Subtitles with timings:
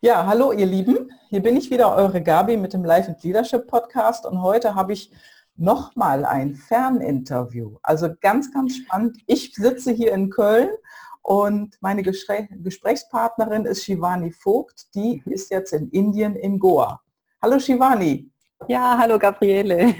[0.00, 1.10] Ja, hallo ihr Lieben.
[1.30, 4.92] Hier bin ich wieder, eure Gabi mit dem Life and Leadership Podcast und heute habe
[4.92, 5.10] ich
[5.56, 7.76] nochmal ein Ferninterview.
[7.82, 9.18] Also ganz, ganz spannend.
[9.26, 10.68] Ich sitze hier in Köln
[11.22, 14.94] und meine Gesprächspartnerin ist Shivani Vogt.
[14.94, 17.00] Die ist jetzt in Indien in Goa.
[17.40, 18.30] Hallo Shivani.
[18.68, 19.94] Ja, hallo Gabriele.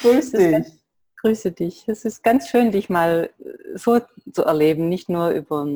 [0.00, 0.66] Grüß dich.
[1.20, 1.88] grüße dich.
[1.88, 3.30] Es ist ganz schön, dich mal
[3.74, 4.00] so
[4.32, 5.66] zu erleben, nicht nur über,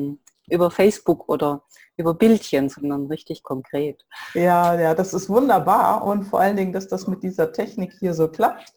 [0.51, 1.63] über Facebook oder
[1.97, 4.05] über Bildchen, sondern richtig konkret.
[4.33, 8.13] Ja, ja, das ist wunderbar und vor allen Dingen, dass das mit dieser Technik hier
[8.13, 8.73] so klappt.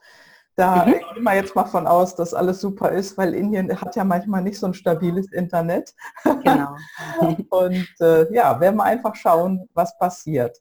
[0.56, 0.92] Da mhm.
[0.92, 4.42] gehen wir jetzt mal von aus, dass alles super ist, weil Indien hat ja manchmal
[4.42, 5.94] nicht so ein stabiles Internet.
[6.22, 6.76] Genau.
[7.50, 10.60] und äh, ja, werden wir einfach schauen, was passiert.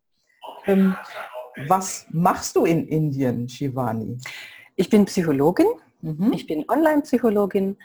[0.66, 0.96] Ähm,
[1.68, 4.18] was machst du in Indien, Shivani?
[4.76, 5.68] Ich bin Psychologin,
[6.02, 6.34] mhm.
[6.34, 7.78] ich bin Online-Psychologin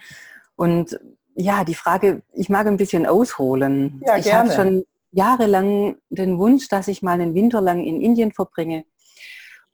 [0.57, 0.99] und
[1.39, 4.03] ja, die Frage, ich mag ein bisschen ausholen.
[4.05, 8.33] Ja, ich habe schon jahrelang den Wunsch, dass ich mal einen Winter lang in Indien
[8.33, 8.85] verbringe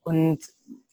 [0.02, 0.40] und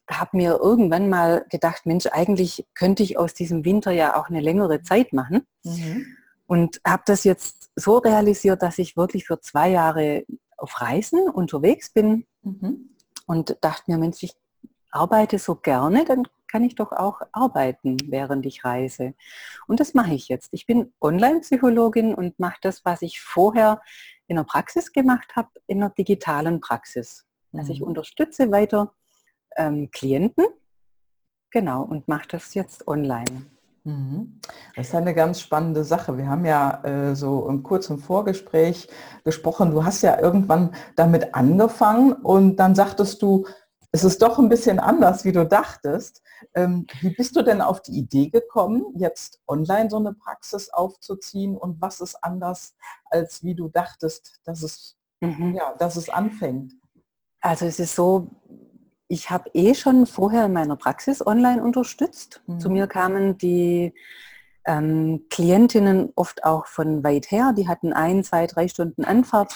[0.09, 4.39] habe mir irgendwann mal gedacht, Mensch, eigentlich könnte ich aus diesem Winter ja auch eine
[4.39, 5.45] längere Zeit machen.
[5.63, 6.05] Mhm.
[6.47, 10.25] Und habe das jetzt so realisiert, dass ich wirklich für zwei Jahre
[10.57, 12.95] auf Reisen unterwegs bin mhm.
[13.25, 14.35] und dachte mir, Mensch, ich
[14.91, 19.13] arbeite so gerne, dann kann ich doch auch arbeiten, während ich reise.
[19.67, 20.49] Und das mache ich jetzt.
[20.51, 23.81] Ich bin Online-Psychologin und mache das, was ich vorher
[24.27, 27.25] in der Praxis gemacht habe, in der digitalen Praxis.
[27.53, 27.75] Also mhm.
[27.75, 28.93] ich unterstütze weiter
[29.57, 30.45] ähm, Klienten,
[31.51, 33.45] genau, und mache das jetzt online.
[33.83, 34.39] Mhm.
[34.75, 36.17] Das ist eine ganz spannende Sache.
[36.17, 38.87] Wir haben ja äh, so im kurzen Vorgespräch
[39.23, 39.71] gesprochen.
[39.71, 43.47] Du hast ja irgendwann damit angefangen und dann sagtest du,
[43.91, 46.23] es ist doch ein bisschen anders, wie du dachtest.
[46.55, 51.57] Ähm, wie bist du denn auf die Idee gekommen, jetzt online so eine Praxis aufzuziehen
[51.57, 52.75] und was ist anders,
[53.05, 55.55] als wie du dachtest, dass es, mhm.
[55.55, 56.73] ja, dass es anfängt?
[57.41, 58.29] Also es ist so,
[59.09, 62.41] ich habe eh schon vorher in meiner Praxis online unterstützt.
[62.47, 62.59] Mhm.
[62.59, 63.93] Zu mir kamen die
[64.65, 67.53] ähm, Klientinnen oft auch von weit her.
[67.57, 69.53] Die hatten ein, zwei, drei Stunden Anfahrt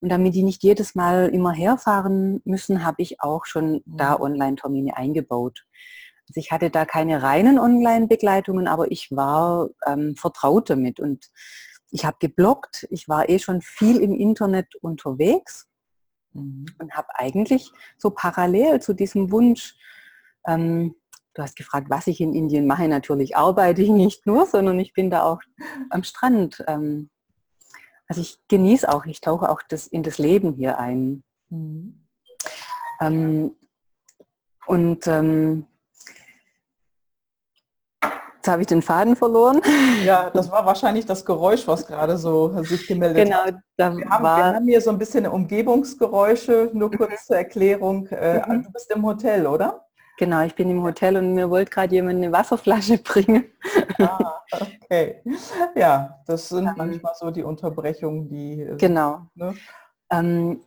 [0.00, 3.82] und damit die nicht jedes Mal immer herfahren müssen, habe ich auch schon mhm.
[3.86, 5.66] da Online-Termine eingebaut.
[6.28, 11.30] Also ich hatte da keine reinen Online-Begleitungen, aber ich war ähm, vertraut damit und
[11.90, 15.68] ich habe gebloggt, ich war eh schon viel im Internet unterwegs
[16.32, 16.66] mhm.
[16.78, 19.74] und habe eigentlich so parallel zu diesem Wunsch,
[20.46, 20.94] ähm,
[21.34, 24.92] du hast gefragt, was ich in Indien mache, natürlich arbeite ich nicht nur, sondern ich
[24.92, 25.40] bin da auch
[25.90, 27.10] am Strand ähm,
[28.10, 31.22] also ich genieße auch, ich tauche auch das, in das Leben hier ein.
[31.48, 32.08] Mhm.
[33.00, 33.54] Ähm,
[34.66, 35.66] und ähm,
[38.02, 39.60] Jetzt habe ich den Faden verloren.
[40.04, 43.56] Ja, das war wahrscheinlich das Geräusch, was gerade so sich gemeldet genau, hat.
[43.76, 47.16] Da wir, haben, wir haben hier so ein bisschen Umgebungsgeräusche, nur kurz mhm.
[47.26, 48.06] zur Erklärung.
[48.06, 48.62] Äh, mhm.
[48.62, 49.84] Du bist im Hotel, oder?
[50.20, 53.46] Genau, ich bin im Hotel und mir wollte gerade jemand eine Wasserflasche bringen.
[53.98, 55.22] Ah, okay.
[55.74, 58.60] Ja, das sind ähm, manchmal so die Unterbrechungen, die...
[58.60, 59.22] Äh, genau.
[59.34, 59.54] Ne?
[60.10, 60.60] Ähm,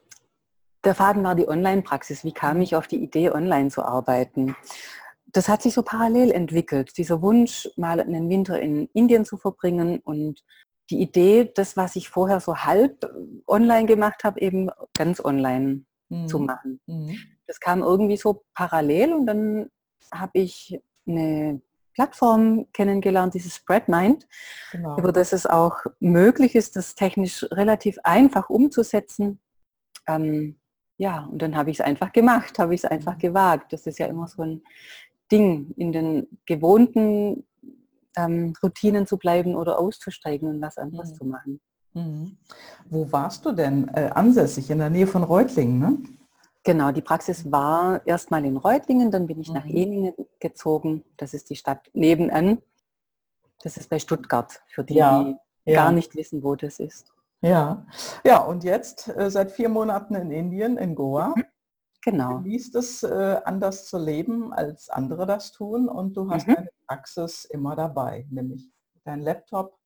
[0.84, 2.24] der Faden war die Online-Praxis.
[2.24, 4.56] Wie kam ich auf die Idee, online zu arbeiten?
[5.28, 6.98] Das hat sich so parallel entwickelt.
[6.98, 10.44] Dieser Wunsch, mal einen Winter in Indien zu verbringen und
[10.90, 13.08] die Idee, das, was ich vorher so halb
[13.46, 16.28] online gemacht habe, eben ganz online mhm.
[16.28, 16.80] zu machen.
[16.86, 19.70] Mhm das kam irgendwie so parallel und dann
[20.12, 21.62] habe ich eine
[21.94, 24.28] Plattform kennengelernt, dieses Spreadmind,
[24.72, 24.98] genau.
[24.98, 29.40] über das es auch möglich ist, das technisch relativ einfach umzusetzen.
[30.08, 30.60] Ähm,
[30.98, 33.74] ja, und dann habe ich es einfach gemacht, habe ich es einfach gewagt.
[33.74, 34.64] Das ist ja immer so ein
[35.32, 37.46] Ding, in den gewohnten
[38.18, 41.16] ähm, Routinen zu bleiben oder auszusteigen und was anderes mhm.
[41.16, 41.62] zu machen.
[41.94, 42.38] Mhm.
[42.90, 44.70] Wo warst du denn äh, ansässig?
[44.70, 45.98] In der Nähe von Reutlingen, ne?
[46.64, 49.56] Genau, die Praxis war erstmal in Reutlingen, dann bin ich mhm.
[49.56, 51.04] nach Ehningen gezogen.
[51.18, 52.62] Das ist die Stadt nebenan.
[53.62, 55.84] Das ist bei Stuttgart, für die, ja, die ja.
[55.84, 57.14] gar nicht wissen, wo das ist.
[57.42, 57.86] Ja,
[58.26, 61.34] ja und jetzt äh, seit vier Monaten in Indien, in Goa.
[61.36, 61.44] Mhm.
[62.04, 62.40] Genau.
[62.40, 66.56] Liest es äh, anders zu leben, als andere das tun und du hast mhm.
[66.56, 68.70] deine Praxis immer dabei, nämlich
[69.06, 69.78] dein Laptop,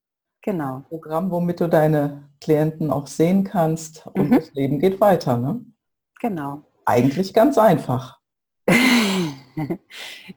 [0.47, 0.83] genau.
[0.87, 4.35] Programm, womit du deine Klienten auch sehen kannst und mhm.
[4.35, 5.37] das Leben geht weiter.
[5.37, 5.59] Ne?
[6.21, 6.63] Genau.
[6.85, 8.19] Eigentlich ganz einfach.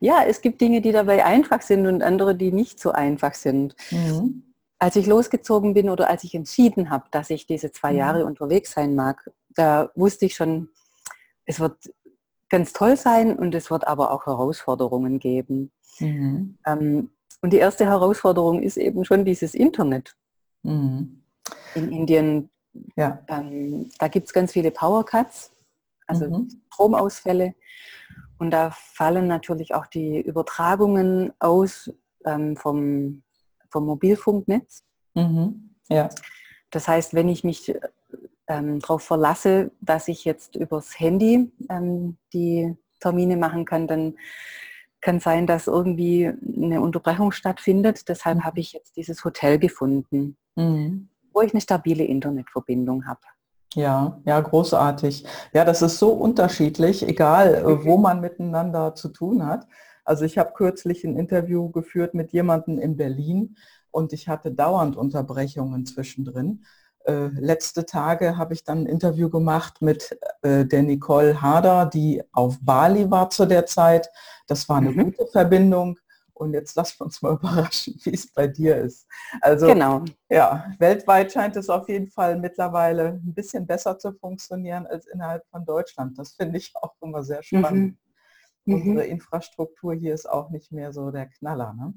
[0.01, 3.77] ja, es gibt Dinge, die dabei einfach sind und andere, die nicht so einfach sind.
[3.93, 4.43] Mhm.
[4.81, 7.99] Als ich losgezogen bin oder als ich entschieden habe, dass ich diese zwei mhm.
[7.99, 10.71] Jahre unterwegs sein mag, da wusste ich schon,
[11.45, 11.77] es wird
[12.49, 15.71] ganz toll sein und es wird aber auch Herausforderungen geben.
[16.01, 16.59] Mhm.
[16.67, 17.11] Ähm,
[17.43, 20.17] und die erste Herausforderung ist eben schon dieses Internet.
[20.63, 21.23] Mhm.
[21.75, 22.51] In Indien
[22.97, 23.23] Ja.
[23.29, 25.53] Ähm, da gibt es ganz viele Power Cuts,
[26.07, 26.49] also mhm.
[26.73, 27.55] Stromausfälle.
[28.39, 31.93] Und da fallen natürlich auch die Übertragungen aus
[32.25, 33.23] ähm, vom,
[33.69, 34.85] vom Mobilfunknetz.
[35.15, 35.75] Mhm.
[35.89, 36.09] Ja.
[36.71, 37.75] Das heißt, wenn ich mich
[38.47, 44.17] ähm, darauf verlasse, dass ich jetzt übers Handy ähm, die Termine machen kann, dann
[45.01, 48.09] kann sein, dass irgendwie eine Unterbrechung stattfindet.
[48.09, 48.45] Deshalb mhm.
[48.45, 51.09] habe ich jetzt dieses Hotel gefunden, mhm.
[51.33, 53.21] wo ich eine stabile Internetverbindung habe.
[53.75, 55.25] Ja, ja, großartig.
[55.53, 59.67] Ja, das ist so unterschiedlich, egal äh, wo man miteinander zu tun hat.
[60.05, 63.57] Also ich habe kürzlich ein Interview geführt mit jemandem in Berlin
[63.91, 66.65] und ich hatte dauernd Unterbrechungen zwischendrin.
[67.11, 72.23] Äh, letzte Tage habe ich dann ein Interview gemacht mit äh, der Nicole Harder, die
[72.33, 74.09] auf Bali war zu der Zeit.
[74.47, 75.05] Das war eine mhm.
[75.05, 75.99] gute Verbindung.
[76.33, 79.09] Und jetzt wir uns mal überraschen, wie es bei dir ist.
[79.41, 80.05] Also genau.
[80.31, 85.45] ja, weltweit scheint es auf jeden Fall mittlerweile ein bisschen besser zu funktionieren als innerhalb
[85.51, 86.17] von Deutschland.
[86.19, 87.99] Das finde ich auch immer sehr spannend.
[88.65, 88.75] Mhm.
[88.75, 89.11] Unsere mhm.
[89.13, 91.75] Infrastruktur hier ist auch nicht mehr so der Knaller.
[91.75, 91.95] Ne?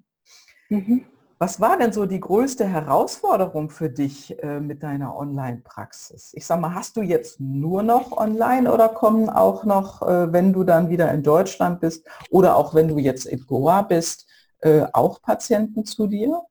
[1.43, 6.31] Was war denn so die größte Herausforderung für dich äh, mit deiner Online-Praxis?
[6.35, 10.53] Ich sag mal, hast du jetzt nur noch online oder kommen auch noch, äh, wenn
[10.53, 14.25] du dann wieder in Deutschland bist oder auch wenn du jetzt in Goa bist,
[14.59, 16.43] äh, auch Patienten zu dir?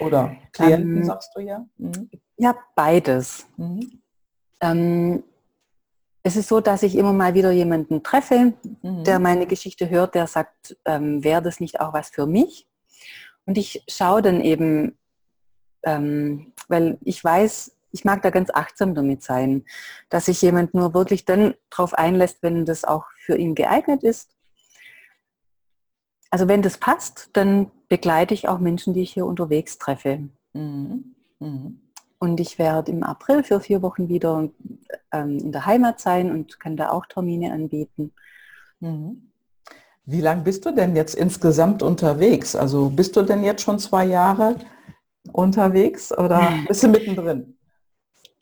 [0.00, 1.64] Oder Klienten, ähm, sagst du ja?
[1.78, 2.10] Mhm.
[2.36, 3.46] Ja, beides.
[3.56, 4.02] Mhm.
[4.60, 5.22] Ähm,
[6.22, 8.52] es ist so, dass ich immer mal wieder jemanden treffe,
[8.82, 9.04] mhm.
[9.04, 12.67] der meine Geschichte hört, der sagt, ähm, wäre das nicht auch was für mich?
[13.48, 14.98] Und ich schaue dann eben,
[15.82, 19.64] ähm, weil ich weiß, ich mag da ganz achtsam damit sein,
[20.10, 24.36] dass sich jemand nur wirklich dann darauf einlässt, wenn das auch für ihn geeignet ist.
[26.30, 30.28] Also wenn das passt, dann begleite ich auch Menschen, die ich hier unterwegs treffe.
[30.52, 31.14] Mhm.
[31.38, 31.80] Mhm.
[32.18, 34.50] Und ich werde im April für vier Wochen wieder
[35.10, 38.12] ähm, in der Heimat sein und kann da auch Termine anbieten.
[38.80, 39.30] Mhm.
[40.10, 42.56] Wie lange bist du denn jetzt insgesamt unterwegs?
[42.56, 44.56] Also bist du denn jetzt schon zwei Jahre
[45.32, 47.58] unterwegs oder bist du mittendrin?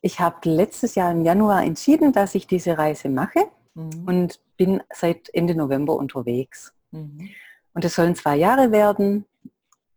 [0.00, 3.40] Ich habe letztes Jahr im Januar entschieden, dass ich diese Reise mache
[3.74, 4.04] mhm.
[4.06, 6.72] und bin seit Ende November unterwegs.
[6.92, 7.30] Mhm.
[7.74, 9.24] Und es sollen zwei Jahre werden.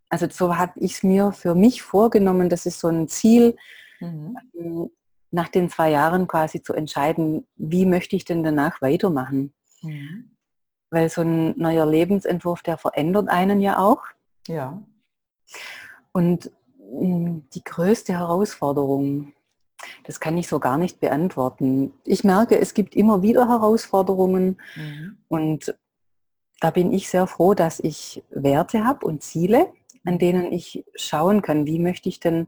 [0.10, 3.56] Also so habe ich es mir für mich vorgenommen, das ist so ein Ziel,
[4.00, 4.90] mhm.
[5.32, 9.54] Nach den zwei Jahren quasi zu entscheiden, wie möchte ich denn danach weitermachen.
[10.92, 14.04] Weil so ein neuer Lebensentwurf, der verändert einen ja auch.
[14.48, 14.82] Ja.
[16.12, 19.34] Und hm, die größte Herausforderung,
[20.04, 21.94] das kann ich so gar nicht beantworten.
[22.04, 25.18] Ich merke, es gibt immer wieder Herausforderungen mhm.
[25.28, 25.76] und
[26.60, 29.72] da bin ich sehr froh, dass ich Werte habe und Ziele,
[30.04, 32.48] an denen ich schauen kann, wie möchte ich denn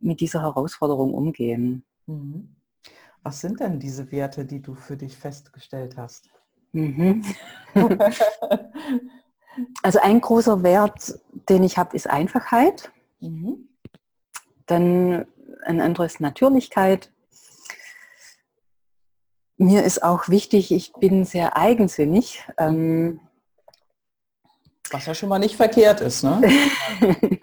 [0.00, 1.84] mit dieser Herausforderung umgehen.
[2.06, 2.56] Mhm.
[3.22, 6.30] Was sind denn diese Werte, die du für dich festgestellt hast?
[6.72, 7.24] Mhm.
[9.82, 11.18] also ein großer Wert,
[11.48, 12.92] den ich habe, ist Einfachheit.
[13.20, 13.68] Mhm.
[14.66, 15.26] Dann
[15.64, 17.10] ein anderes Natürlichkeit.
[19.56, 22.44] Mir ist auch wichtig, ich bin sehr eigensinnig.
[22.58, 23.20] Ähm,
[24.90, 26.40] was ja schon mal nicht verkehrt ist, ne?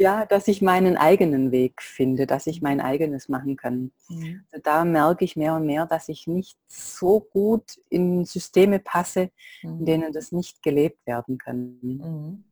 [0.00, 3.92] ja, dass ich meinen eigenen Weg finde, dass ich mein eigenes machen kann.
[4.08, 4.42] Mhm.
[4.50, 9.30] Also da merke ich mehr und mehr, dass ich nicht so gut in Systeme passe,
[9.62, 9.84] in mhm.
[9.84, 11.78] denen das nicht gelebt werden kann.
[11.82, 12.44] Mhm.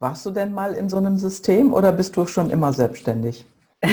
[0.00, 3.46] Warst du denn mal in so einem System oder bist du schon immer selbstständig?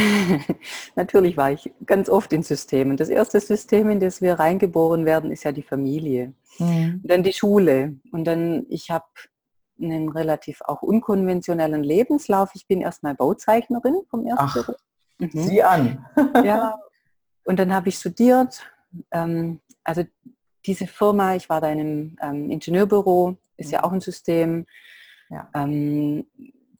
[0.96, 2.98] Natürlich war ich ganz oft in Systemen.
[2.98, 6.34] Das erste System, in das wir reingeboren werden, ist ja die Familie.
[6.58, 7.02] Mhm.
[7.04, 7.98] dann die Schule.
[8.12, 9.06] Und dann, ich habe
[9.92, 12.52] einen relativ auch unkonventionellen Lebenslauf.
[12.54, 14.76] Ich bin erstmal Bauzeichnerin vom ersten
[15.20, 15.30] mhm.
[15.32, 16.06] Sieh an.
[16.44, 16.80] ja,
[17.46, 18.64] und dann habe ich studiert.
[19.12, 20.04] Ähm, also
[20.66, 23.74] diese Firma, ich war da in einem ähm, Ingenieurbüro, ist mhm.
[23.74, 24.66] ja auch ein System.
[25.30, 25.50] Ja.
[25.54, 26.26] Ähm,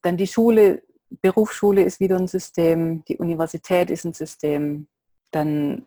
[0.02, 0.84] dann die Schule,
[1.22, 4.88] Berufsschule ist wieder ein System, die Universität ist ein System.
[5.32, 5.86] Dann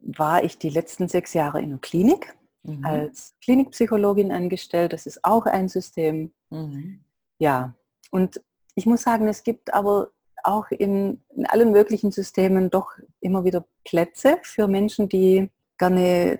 [0.00, 2.84] war ich die letzten sechs Jahre in der Klinik mhm.
[2.84, 4.92] als Klinikpsychologin angestellt.
[4.92, 6.32] Das ist auch ein System.
[6.50, 7.00] Mhm.
[7.38, 7.74] Ja,
[8.10, 8.40] und
[8.74, 10.10] ich muss sagen, es gibt aber
[10.42, 16.38] auch in, in, allen möglichen Systemen doch immer wieder Plätze für Menschen, die gerne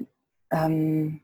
[0.51, 1.21] ähm,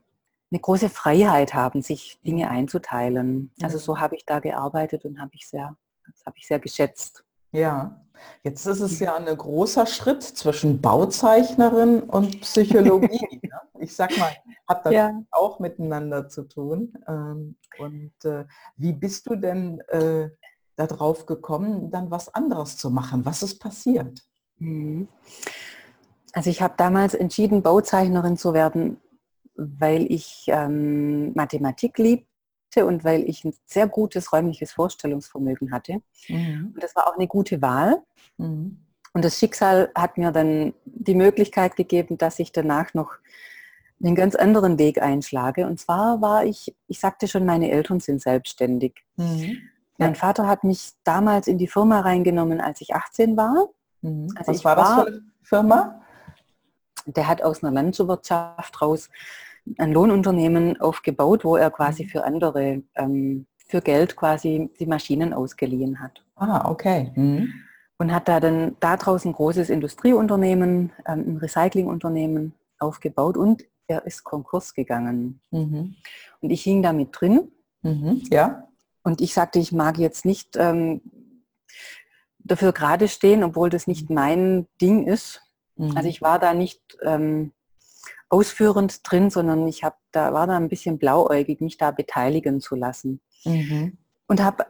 [0.50, 3.52] eine große Freiheit haben, sich Dinge einzuteilen.
[3.62, 7.23] Also so habe ich da gearbeitet und habe ich sehr, das habe ich sehr geschätzt.
[7.54, 8.00] Ja,
[8.42, 13.40] jetzt ist es ja ein großer Schritt zwischen Bauzeichnerin und Psychologie.
[13.42, 13.60] ne?
[13.78, 14.32] Ich sag mal,
[14.66, 15.22] hat das ja.
[15.30, 16.94] auch miteinander zu tun.
[17.06, 18.44] Ähm, und äh,
[18.76, 20.30] wie bist du denn äh,
[20.74, 23.24] darauf gekommen, dann was anderes zu machen?
[23.24, 24.20] Was ist passiert?
[24.58, 25.06] Mhm.
[26.32, 29.00] Also ich habe damals entschieden, Bauzeichnerin zu werden,
[29.54, 31.98] weil ich ähm, Mathematik
[32.74, 36.00] liebte und weil ich ein sehr gutes räumliches Vorstellungsvermögen hatte.
[36.28, 36.72] Mhm.
[36.74, 38.02] Und das war auch eine gute Wahl.
[38.38, 38.78] Mhm.
[39.12, 43.12] Und das Schicksal hat mir dann die Möglichkeit gegeben, dass ich danach noch
[44.02, 45.66] einen ganz anderen Weg einschlage.
[45.66, 49.04] Und zwar war ich, ich sagte schon, meine Eltern sind selbstständig.
[49.16, 49.58] Mhm.
[49.98, 53.68] Mein Vater hat mich damals in die Firma reingenommen, als ich 18 war.
[54.02, 54.34] Mhm.
[54.36, 56.00] Also Was war das für eine Firma?
[57.06, 59.10] Der hat aus einer Landwirtschaft raus
[59.78, 62.08] ein Lohnunternehmen aufgebaut, wo er quasi mhm.
[62.08, 66.24] für andere, ähm, für Geld quasi die Maschinen ausgeliehen hat.
[66.36, 67.12] Ah, okay.
[67.14, 67.52] Mhm.
[67.98, 74.24] Und hat da dann daraus ein großes Industrieunternehmen, ähm, ein Recyclingunternehmen aufgebaut und er ist
[74.24, 75.40] Konkurs gegangen.
[75.50, 75.94] Mhm.
[76.40, 77.50] Und ich hing damit drin.
[77.82, 78.22] Mhm.
[78.30, 78.68] Ja.
[79.02, 81.02] Und ich sagte, ich mag jetzt nicht ähm,
[82.38, 84.14] dafür gerade stehen, obwohl das nicht mhm.
[84.14, 85.42] mein Ding ist.
[85.76, 85.96] Mhm.
[85.96, 87.52] Also ich war da nicht ähm,
[88.34, 92.74] ausführend drin, sondern ich habe da war da ein bisschen blauäugig, mich da beteiligen zu
[92.74, 93.20] lassen.
[93.44, 93.98] Mhm.
[94.26, 94.66] Und habe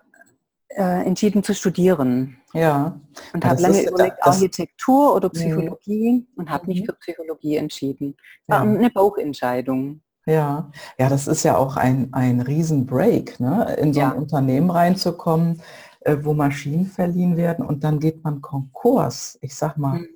[0.68, 2.36] äh, entschieden zu studieren.
[2.52, 3.00] Ja.
[3.32, 6.26] Und habe lange überlegt, das, Architektur oder Psychologie mhm.
[6.36, 8.16] und habe mich für Psychologie entschieden.
[8.46, 8.70] War ja.
[8.70, 10.00] eine Bauchentscheidung.
[10.26, 13.76] Ja, ja, das ist ja auch ein, ein Riesenbreak, ne?
[13.78, 14.12] in so ein ja.
[14.12, 15.60] Unternehmen reinzukommen,
[16.00, 19.38] äh, wo Maschinen verliehen werden und dann geht man Konkurs.
[19.42, 19.98] Ich sag mal.
[19.98, 20.13] Mhm.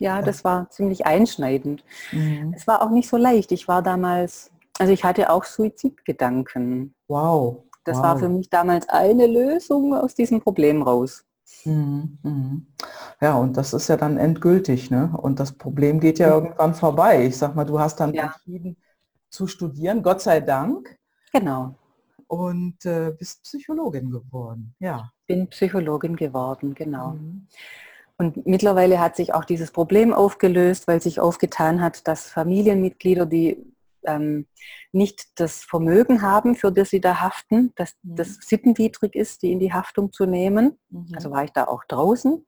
[0.00, 1.84] Ja, das war ziemlich einschneidend.
[2.10, 2.54] Mhm.
[2.56, 3.52] Es war auch nicht so leicht.
[3.52, 6.94] Ich war damals, also ich hatte auch Suizidgedanken.
[7.06, 7.64] Wow.
[7.84, 8.04] Das wow.
[8.04, 11.24] war für mich damals eine Lösung aus diesem Problem raus.
[11.66, 12.66] Mhm, mhm.
[13.20, 15.12] Ja, und das ist ja dann endgültig, ne?
[15.20, 16.46] Und das Problem geht ja mhm.
[16.46, 17.26] irgendwann vorbei.
[17.26, 18.24] Ich sag mal, du hast dann ja.
[18.24, 18.78] entschieden
[19.28, 20.98] zu studieren, Gott sei Dank.
[21.30, 21.74] Genau.
[22.26, 25.10] Und äh, bist Psychologin geworden, ja.
[25.26, 27.16] Bin Psychologin geworden, genau.
[28.20, 33.64] Und mittlerweile hat sich auch dieses Problem aufgelöst, weil sich aufgetan hat, dass Familienmitglieder, die
[34.04, 34.46] ähm,
[34.92, 38.16] nicht das Vermögen haben, für das sie da haften, dass mhm.
[38.16, 40.78] das sittenwidrig ist, die in die Haftung zu nehmen.
[40.90, 41.12] Mhm.
[41.14, 42.44] Also war ich da auch draußen.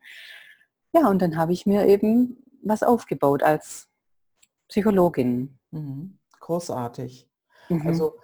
[0.92, 3.88] Ja, und dann habe ich mir eben was aufgebaut als
[4.68, 5.58] Psychologin.
[5.70, 6.18] Mhm.
[6.38, 7.26] Großartig.
[7.70, 7.86] Mhm.
[7.86, 8.18] Also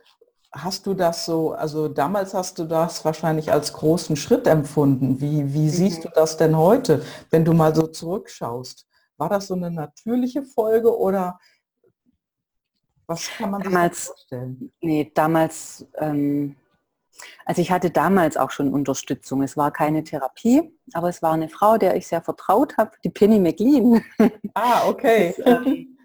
[0.52, 5.21] hast du das so, also damals hast du das wahrscheinlich als großen Schritt empfunden.
[5.21, 6.02] Wie, wie siehst mhm.
[6.02, 8.87] du das denn heute, wenn du mal so zurückschaust?
[9.19, 11.38] War das so eine natürliche Folge oder
[13.07, 14.73] was kann man damals, sich vorstellen?
[14.81, 16.57] Nee, damals, ähm,
[17.45, 19.43] also ich hatte damals auch schon Unterstützung.
[19.43, 23.11] Es war keine Therapie, aber es war eine Frau, der ich sehr vertraut habe, die
[23.11, 24.05] Penny McLean.
[24.55, 25.35] Ah, okay.
[25.45, 25.99] ähm,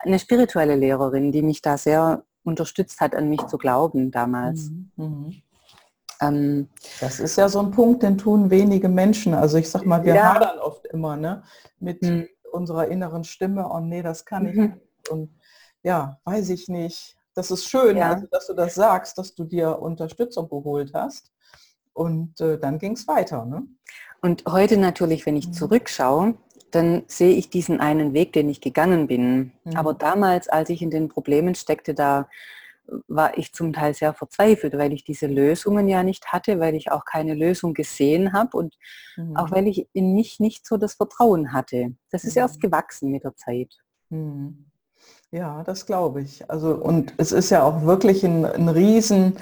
[0.00, 4.70] eine, spirituelle Lehrerin, die mich da sehr unterstützt hat, an mich zu glauben damals.
[4.70, 4.90] Mhm.
[4.96, 5.42] Mhm.
[6.20, 6.68] Ähm,
[7.00, 9.34] das ist ja so ein Punkt, den tun wenige Menschen.
[9.34, 10.34] Also ich sag mal, wir ja.
[10.34, 11.42] hadern oft immer ne,
[11.78, 12.28] mit mhm.
[12.52, 14.62] unserer inneren Stimme, oh nee, das kann ich mhm.
[14.62, 15.08] nicht.
[15.10, 15.30] Und
[15.82, 17.16] ja, weiß ich nicht.
[17.34, 18.12] Das ist schön, ja.
[18.12, 21.32] also, dass du das sagst, dass du dir Unterstützung geholt hast.
[21.94, 23.44] Und äh, dann ging es weiter.
[23.44, 23.66] Ne?
[24.20, 25.52] Und heute natürlich, wenn ich mhm.
[25.52, 26.34] zurückschaue,
[26.74, 29.52] dann sehe ich diesen einen Weg, den ich gegangen bin.
[29.64, 29.76] Mhm.
[29.76, 32.28] Aber damals, als ich in den Problemen steckte, da
[33.06, 36.90] war ich zum Teil sehr verzweifelt, weil ich diese Lösungen ja nicht hatte, weil ich
[36.90, 38.76] auch keine Lösung gesehen habe und
[39.16, 39.36] mhm.
[39.36, 41.94] auch weil ich in mich nicht so das Vertrauen hatte.
[42.10, 42.68] Das ist erst mhm.
[42.68, 43.74] gewachsen mit der Zeit.
[44.10, 44.66] Mhm.
[45.30, 46.50] Ja, das glaube ich.
[46.50, 49.36] Also und es ist ja auch wirklich ein, ein riesen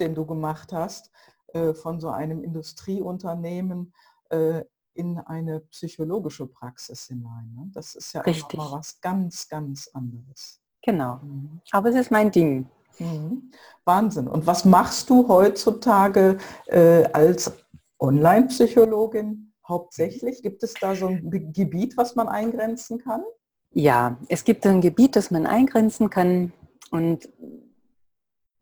[0.00, 1.10] den du gemacht hast
[1.52, 3.92] äh, von so einem Industrieunternehmen
[4.30, 4.62] äh,
[4.98, 7.54] in eine psychologische Praxis hinein.
[7.54, 7.70] Ne?
[7.72, 10.60] Das ist ja auch mal was ganz, ganz anderes.
[10.82, 11.20] Genau.
[11.22, 11.60] Mhm.
[11.70, 12.68] Aber es ist mein Ding.
[12.98, 13.52] Mhm.
[13.84, 14.26] Wahnsinn.
[14.26, 17.52] Und was machst du heutzutage äh, als
[18.00, 20.42] Online-Psychologin hauptsächlich?
[20.42, 23.22] Gibt es da so ein Gebiet, was man eingrenzen kann?
[23.70, 26.52] Ja, es gibt ein Gebiet, das man eingrenzen kann.
[26.90, 27.28] Und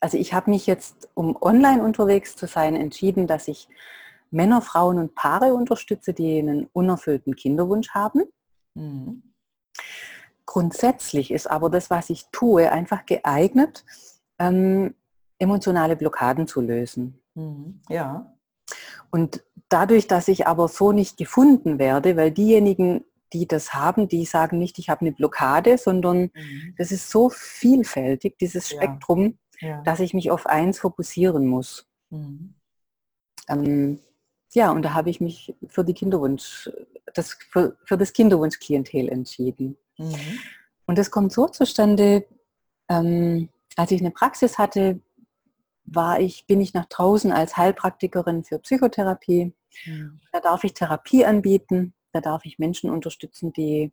[0.01, 3.69] also ich habe mich jetzt, um online unterwegs zu sein, entschieden, dass ich
[4.37, 8.25] Männer, Frauen und Paare unterstütze, die einen unerfüllten Kinderwunsch haben.
[8.75, 9.23] Mhm.
[10.45, 13.85] Grundsätzlich ist aber das, was ich tue, einfach geeignet,
[14.39, 14.95] ähm,
[15.39, 17.21] emotionale Blockaden zu lösen.
[17.35, 17.81] Mhm.
[17.89, 18.33] Ja.
[19.11, 24.25] Und dadurch, dass ich aber so nicht gefunden werde, weil diejenigen, die das haben, die
[24.25, 26.75] sagen nicht, ich habe eine Blockade, sondern mhm.
[26.77, 29.69] das ist so vielfältig, dieses Spektrum, ja.
[29.69, 29.83] Ja.
[29.83, 31.87] dass ich mich auf eins fokussieren muss.
[32.11, 32.55] Mhm.
[33.49, 34.01] Ähm,
[34.57, 36.71] ja, und da habe ich mich für die Kinderwunsch,
[37.15, 39.77] das, für, für das Kinderwunschklientel entschieden.
[39.99, 40.39] Mhm.
[40.87, 42.27] Und das kommt so zustande,
[42.89, 45.01] ähm, als ich eine Praxis hatte,
[45.85, 49.53] war ich, bin ich nach draußen als Heilpraktikerin für Psychotherapie.
[49.85, 50.21] Mhm.
[50.33, 53.93] Da darf ich Therapie anbieten da darf ich Menschen unterstützen, die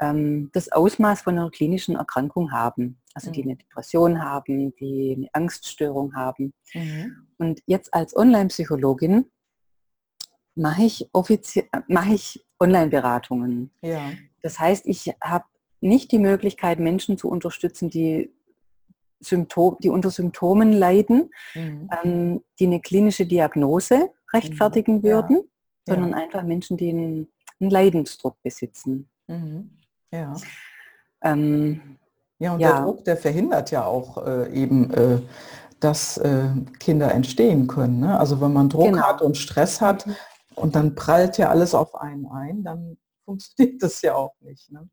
[0.00, 3.00] ähm, das Ausmaß von einer klinischen Erkrankung haben.
[3.14, 3.50] Also die mhm.
[3.50, 6.52] eine Depression haben, die eine Angststörung haben.
[6.74, 7.26] Mhm.
[7.38, 9.30] Und jetzt als Online-Psychologin
[10.54, 11.08] mache ich,
[11.88, 13.70] mache ich Online-Beratungen.
[13.80, 14.12] Ja.
[14.42, 15.44] Das heißt, ich habe
[15.80, 18.32] nicht die Möglichkeit, Menschen zu unterstützen, die,
[19.22, 21.88] Symptom, die unter Symptomen leiden, mhm.
[22.02, 25.02] ähm, die eine klinische Diagnose rechtfertigen mhm.
[25.04, 25.36] würden,
[25.86, 25.94] ja.
[25.94, 26.16] sondern ja.
[26.16, 27.28] einfach Menschen, die einen,
[27.60, 29.08] einen Leidensdruck besitzen.
[29.28, 29.70] Mhm.
[30.10, 30.34] Ja.
[31.22, 31.98] Ähm,
[32.38, 32.72] ja, und ja.
[32.72, 35.20] der Druck, der verhindert ja auch äh, eben, äh,
[35.78, 36.48] dass äh,
[36.80, 38.00] Kinder entstehen können.
[38.00, 38.18] Ne?
[38.18, 39.02] Also wenn man Druck genau.
[39.02, 40.16] hat und Stress hat mhm.
[40.54, 44.70] Und dann prallt ja alles auf einen ein, dann funktioniert das ja auch nicht.
[44.70, 44.88] Ne?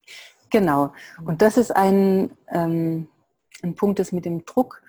[0.50, 0.94] Genau.
[1.24, 3.08] Und das ist ein, ähm,
[3.62, 4.82] ein Punkt, das mit dem Druck.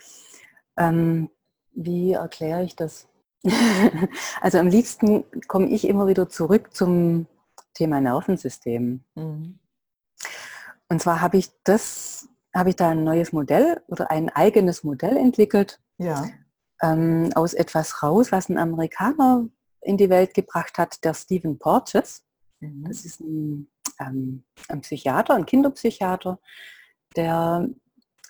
[0.77, 1.31] Ähm,
[1.73, 3.09] wie erkläre ich das?
[4.41, 7.27] also am liebsten komme ich immer wieder zurück zum
[7.75, 9.05] Thema Nervensystem.
[9.15, 9.59] Mhm.
[10.89, 15.17] Und zwar habe ich das, habe ich da ein neues Modell oder ein eigenes Modell
[15.17, 15.81] entwickelt.
[15.99, 16.29] Ja.
[16.83, 19.49] Ähm, aus etwas raus, was ein Amerikaner
[19.83, 22.25] in die Welt gebracht hat, der Stephen Porges.
[22.61, 22.85] Mhm.
[22.87, 26.39] Das ist ein, ähm, ein Psychiater, ein Kinderpsychiater,
[27.17, 27.69] der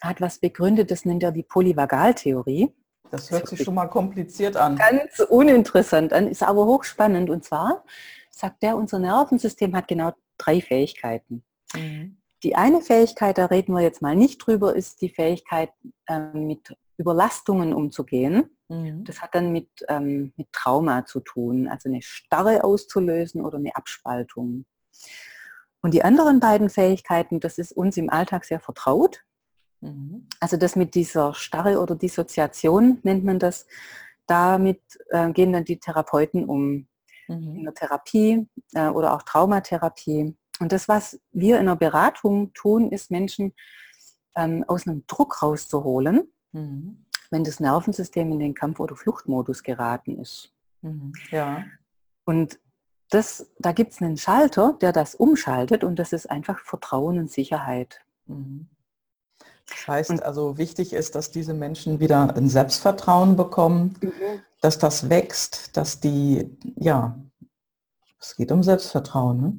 [0.00, 2.72] hat was begründet, das nennt er die Polyvagaltheorie.
[3.10, 4.76] Das hört sich schon mal kompliziert an.
[4.76, 7.28] Ganz uninteressant an, ist aber hochspannend.
[7.28, 7.84] Und zwar
[8.30, 11.44] sagt der, unser Nervensystem hat genau drei Fähigkeiten.
[11.74, 12.18] Mhm.
[12.42, 15.70] Die eine Fähigkeit, da reden wir jetzt mal nicht drüber, ist die Fähigkeit,
[16.06, 18.56] äh, mit Überlastungen umzugehen.
[18.70, 19.04] Mhm.
[19.04, 23.74] Das hat dann mit, ähm, mit Trauma zu tun, also eine Starre auszulösen oder eine
[23.74, 24.64] Abspaltung.
[25.82, 29.24] Und die anderen beiden Fähigkeiten, das ist uns im Alltag sehr vertraut.
[29.80, 30.28] Mhm.
[30.38, 33.66] Also das mit dieser Starre oder Dissoziation nennt man das.
[34.26, 36.86] Damit äh, gehen dann die Therapeuten um.
[37.28, 37.56] Mhm.
[37.56, 40.36] In der Therapie äh, oder auch Traumatherapie.
[40.60, 43.52] Und das, was wir in der Beratung tun, ist Menschen
[44.36, 47.06] ähm, aus einem Druck rauszuholen, mhm.
[47.30, 50.52] Wenn das Nervensystem in den Kampf- oder Fluchtmodus geraten ist.
[50.82, 51.12] Mhm.
[51.30, 51.64] Ja.
[52.24, 52.58] Und
[53.10, 57.30] das, da gibt es einen Schalter, der das umschaltet und das ist einfach Vertrauen und
[57.30, 58.00] Sicherheit.
[58.26, 58.68] Mhm.
[59.68, 64.42] Das heißt und, also, wichtig ist, dass diese Menschen wieder ein Selbstvertrauen bekommen, mhm.
[64.60, 67.18] dass das wächst, dass die, ja,
[68.20, 69.40] es geht um Selbstvertrauen.
[69.40, 69.58] Ne?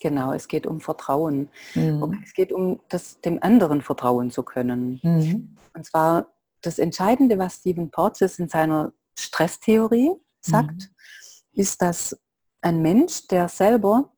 [0.00, 1.48] Genau, es geht um Vertrauen.
[1.74, 2.22] Mhm.
[2.24, 5.00] Es geht um das, dem anderen vertrauen zu können.
[5.02, 5.56] Mhm.
[5.74, 6.28] Und zwar
[6.60, 11.60] das Entscheidende, was Stephen Porges in seiner Stresstheorie sagt, mhm.
[11.60, 12.18] ist, dass
[12.60, 14.12] ein Mensch, der selber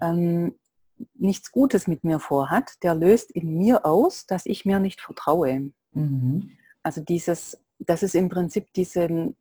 [0.00, 0.54] ähm,
[1.14, 5.72] nichts Gutes mit mir vorhat, der löst in mir aus, dass ich mir nicht vertraue.
[5.92, 6.50] Mhm.
[6.82, 9.36] Also dieses, das ist im Prinzip diesen,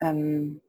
[0.00, 0.60] ähm,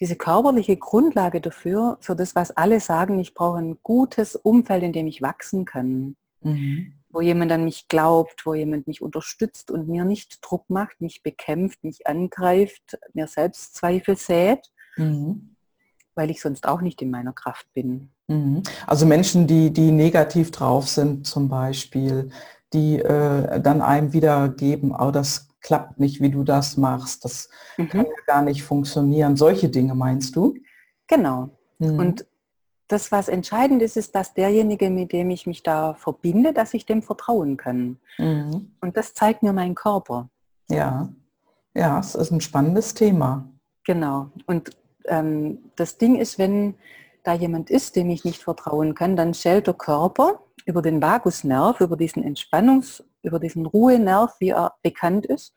[0.00, 4.92] diese körperliche Grundlage dafür, für das, was alle sagen, ich brauche ein gutes Umfeld, in
[4.92, 6.16] dem ich wachsen kann.
[6.40, 6.97] Mhm.
[7.10, 11.22] Wo jemand an mich glaubt, wo jemand mich unterstützt und mir nicht Druck macht, mich
[11.22, 15.56] bekämpft, mich angreift, mir selbst Zweifel sät, mhm.
[16.14, 18.10] weil ich sonst auch nicht in meiner Kraft bin.
[18.26, 18.62] Mhm.
[18.86, 22.30] Also Menschen, die, die negativ drauf sind zum Beispiel,
[22.72, 27.48] die äh, dann einem wieder geben, oh, das klappt nicht, wie du das machst, das
[27.76, 27.88] mhm.
[27.88, 29.36] kann ja gar nicht funktionieren.
[29.36, 30.54] Solche Dinge meinst du?
[31.06, 31.50] Genau.
[31.78, 31.98] Mhm.
[31.98, 32.26] Und
[32.88, 36.86] das, was entscheidend ist, ist, dass derjenige, mit dem ich mich da verbinde, dass ich
[36.86, 37.98] dem vertrauen kann.
[38.18, 38.72] Mhm.
[38.80, 40.28] Und das zeigt mir mein Körper.
[40.68, 41.08] Ja,
[41.74, 43.48] ja, es ist ein spannendes Thema.
[43.84, 44.30] Genau.
[44.46, 44.70] Und
[45.06, 46.74] ähm, das Ding ist, wenn
[47.24, 51.80] da jemand ist, dem ich nicht vertrauen kann, dann schält der Körper über den Vagusnerv,
[51.80, 55.54] über diesen Entspannungs- über diesen Ruhenerv, wie er bekannt ist,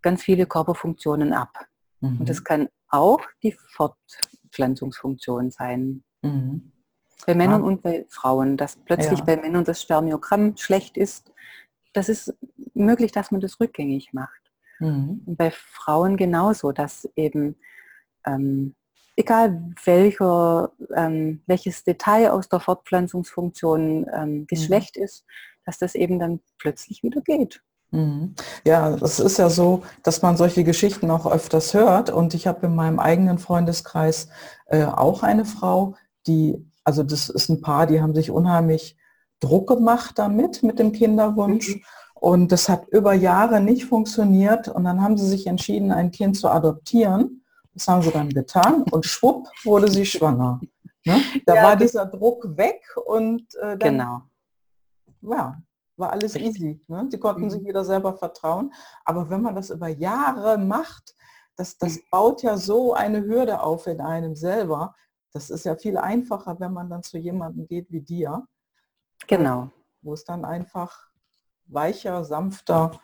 [0.00, 1.66] ganz viele Körperfunktionen ab.
[2.00, 2.20] Mhm.
[2.20, 6.04] Und das kann auch die Fortpflanzungsfunktion sein.
[6.22, 6.72] Mhm.
[7.26, 7.66] Bei Männern ja.
[7.66, 9.24] und bei Frauen, dass plötzlich ja.
[9.24, 11.32] bei Männern das Spermiogramm schlecht ist,
[11.92, 12.34] das ist
[12.74, 14.40] möglich, dass man das rückgängig macht.
[14.80, 15.22] Mhm.
[15.26, 17.56] Und bei Frauen genauso, dass eben
[18.26, 18.74] ähm,
[19.16, 25.04] egal welcher, ähm, welches Detail aus der Fortpflanzungsfunktion ähm, Geschlecht mhm.
[25.04, 25.24] ist,
[25.64, 27.62] dass das eben dann plötzlich wieder geht.
[27.90, 28.34] Mhm.
[28.64, 32.66] Ja, es ist ja so, dass man solche Geschichten auch öfters hört und ich habe
[32.66, 34.28] in meinem eigenen Freundeskreis
[34.66, 35.94] äh, auch eine Frau,
[36.26, 38.96] die, also das ist ein Paar, die haben sich unheimlich
[39.40, 41.76] Druck gemacht damit, mit dem Kinderwunsch.
[41.76, 41.82] Mhm.
[42.14, 44.68] Und das hat über Jahre nicht funktioniert.
[44.68, 47.44] Und dann haben sie sich entschieden, ein Kind zu adoptieren.
[47.74, 50.60] Das haben sie dann getan und schwupp wurde sie schwanger.
[51.04, 51.20] Ne?
[51.46, 54.22] Da ja, war dieser Druck weg und äh, dann genau
[55.22, 55.56] ja,
[55.96, 56.80] war alles easy.
[56.88, 57.08] Ne?
[57.12, 57.50] Die konnten mhm.
[57.50, 58.72] sich wieder selber vertrauen.
[59.04, 61.14] Aber wenn man das über Jahre macht,
[61.56, 62.00] das, das mhm.
[62.10, 64.94] baut ja so eine Hürde auf in einem selber.
[65.32, 68.46] Das ist ja viel einfacher, wenn man dann zu jemandem geht wie dir.
[69.26, 69.70] Genau.
[70.02, 71.10] Wo es dann einfach
[71.66, 73.00] weicher, sanfter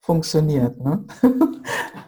[0.00, 0.80] funktioniert.
[0.80, 1.04] Ne?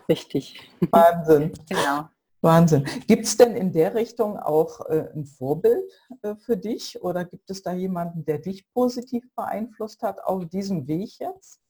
[0.08, 0.70] Richtig.
[0.90, 1.52] Wahnsinn.
[1.68, 2.08] Genau.
[2.40, 2.84] Wahnsinn.
[3.06, 7.48] Gibt es denn in der Richtung auch äh, ein Vorbild äh, für dich oder gibt
[7.50, 11.60] es da jemanden, der dich positiv beeinflusst hat auf diesem Weg jetzt?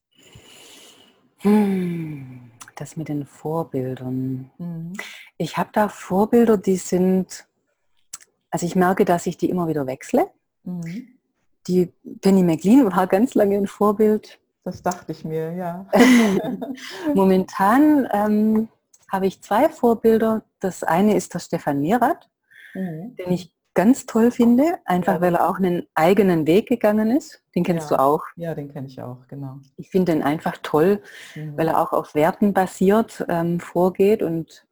[1.38, 4.50] Hm, das mit den Vorbildern.
[4.56, 4.94] Mhm.
[5.38, 7.46] Ich habe da Vorbilder, die sind,
[8.50, 10.30] also ich merke, dass ich die immer wieder wechsle.
[10.64, 11.08] Mhm.
[11.66, 14.40] Die Penny McLean war ganz lange ein Vorbild.
[14.64, 15.86] Das dachte ich mir, ja.
[17.14, 18.68] Momentan ähm,
[19.10, 20.42] habe ich zwei Vorbilder.
[20.60, 22.28] Das eine ist der Stefan Mierat,
[22.74, 23.16] mhm.
[23.16, 25.20] den ich ganz toll finde, einfach ja.
[25.20, 27.42] weil er auch einen eigenen Weg gegangen ist.
[27.54, 27.96] Den kennst ja.
[27.96, 28.22] du auch.
[28.36, 29.60] Ja, den kenne ich auch, genau.
[29.76, 31.02] Ich finde den einfach toll,
[31.34, 31.56] mhm.
[31.56, 34.66] weil er auch auf Werten basiert ähm, vorgeht und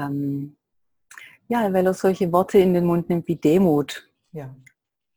[0.00, 0.56] ähm,
[1.48, 4.08] ja, weil er solche Worte in den Mund nimmt wie Demut.
[4.32, 4.54] Ja.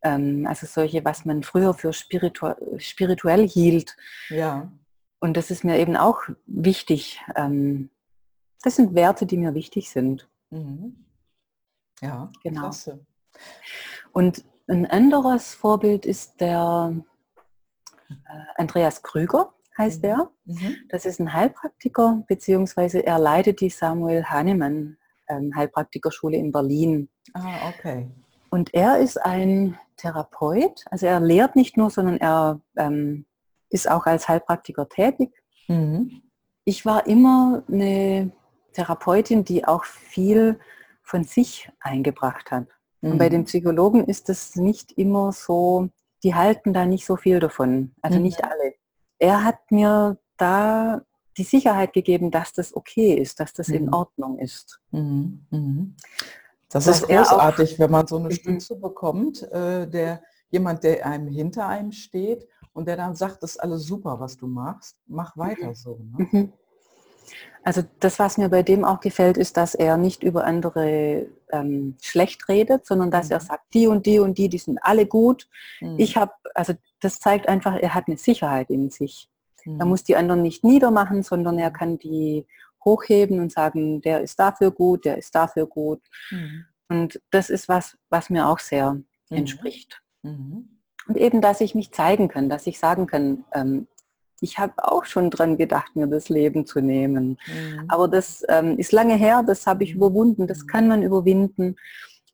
[0.01, 3.95] Ähm, also solche, was man früher für spiritu spirituell hielt.
[4.29, 4.71] Ja.
[5.19, 7.89] Und das ist mir eben auch wichtig, ähm,
[8.63, 10.27] das sind Werte, die mir wichtig sind.
[10.49, 11.05] Mhm.
[12.01, 12.61] Ja, genau.
[12.61, 13.05] Klasse.
[14.11, 16.93] Und ein anderes Vorbild ist der
[18.09, 18.13] äh,
[18.55, 20.09] Andreas Krüger, heißt mhm.
[20.09, 20.31] er.
[20.45, 20.75] Mhm.
[20.89, 24.97] Das ist ein Heilpraktiker, beziehungsweise er leitet die Samuel Hahnemann
[25.29, 27.09] ähm, Heilpraktikerschule in Berlin.
[27.33, 28.09] Ah, okay.
[28.49, 33.25] Und er ist ein Therapeut, also er lehrt nicht nur, sondern er ähm,
[33.69, 35.31] ist auch als Heilpraktiker tätig.
[35.67, 36.21] Mhm.
[36.65, 38.31] Ich war immer eine
[38.73, 40.59] Therapeutin, die auch viel
[41.01, 42.67] von sich eingebracht hat.
[43.01, 43.11] Mhm.
[43.11, 43.45] Und bei den mhm.
[43.45, 45.89] Psychologen ist es nicht immer so,
[46.23, 48.23] die halten da nicht so viel davon, also mhm.
[48.23, 48.73] nicht alle.
[49.23, 51.01] Er hat mir da
[51.37, 53.75] die Sicherheit gegeben, dass das okay ist, dass das mhm.
[53.75, 54.81] in Ordnung ist.
[54.91, 55.45] Mhm.
[55.49, 55.95] mhm.
[56.67, 61.29] Das dass ist großartig, wenn man so eine Stütze bekommt, äh, der jemand, der einem
[61.29, 65.37] hinter einem steht und der dann sagt, das ist alles super, was du machst, mach
[65.37, 66.01] weiter so.
[66.17, 66.51] Ne?
[67.63, 71.95] Also das, was mir bei dem auch gefällt, ist, dass er nicht über andere ähm,
[72.01, 73.33] schlecht redet, sondern dass mhm.
[73.33, 75.47] er sagt, die und die und die, die sind alle gut.
[75.79, 75.95] Mhm.
[75.97, 79.29] Ich habe, also das zeigt einfach, er hat eine Sicherheit in sich.
[79.65, 79.79] Mhm.
[79.79, 82.45] Er muss die anderen nicht niedermachen, sondern er kann die
[82.83, 86.01] hochheben und sagen, der ist dafür gut, der ist dafür gut.
[86.31, 86.65] Mhm.
[86.89, 89.03] Und das ist was, was mir auch sehr mhm.
[89.29, 90.01] entspricht.
[90.21, 90.79] Mhm.
[91.07, 93.87] Und eben, dass ich mich zeigen kann, dass ich sagen kann, ähm,
[94.43, 97.39] ich habe auch schon dran gedacht, mir das Leben zu nehmen.
[97.47, 97.85] Mhm.
[97.87, 99.97] Aber das ähm, ist lange her, das habe ich mhm.
[99.97, 101.77] überwunden, das kann man überwinden.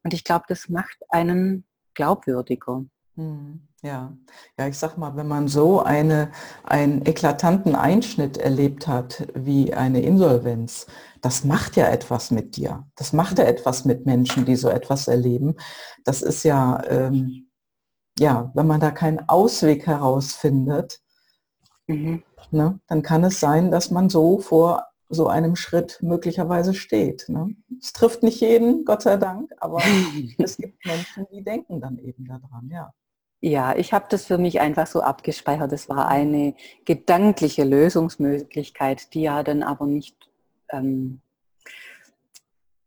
[0.04, 2.84] Und ich glaube, das macht einen glaubwürdiger.
[3.16, 3.62] Mhm.
[3.82, 4.14] Ja,
[4.58, 6.32] ja, ich sag mal, wenn man so eine,
[6.64, 10.88] einen eklatanten Einschnitt erlebt hat wie eine Insolvenz,
[11.22, 12.86] das macht ja etwas mit dir.
[12.96, 15.56] Das macht ja etwas mit Menschen, die so etwas erleben.
[16.04, 17.50] Das ist ja, ähm,
[18.18, 21.00] ja, wenn man da keinen Ausweg herausfindet,
[21.90, 22.24] Mhm.
[22.52, 22.80] Ne?
[22.88, 27.28] Dann kann es sein, dass man so vor so einem Schritt möglicherweise steht.
[27.30, 27.56] Ne?
[27.82, 29.82] Es trifft nicht jeden, Gott sei Dank, aber
[30.38, 32.94] es gibt Menschen, die denken dann eben daran, ja.
[33.42, 35.72] Ja, ich habe das für mich einfach so abgespeichert.
[35.72, 40.16] Das war eine gedankliche Lösungsmöglichkeit, die ja dann aber nicht...
[40.70, 41.22] Ähm,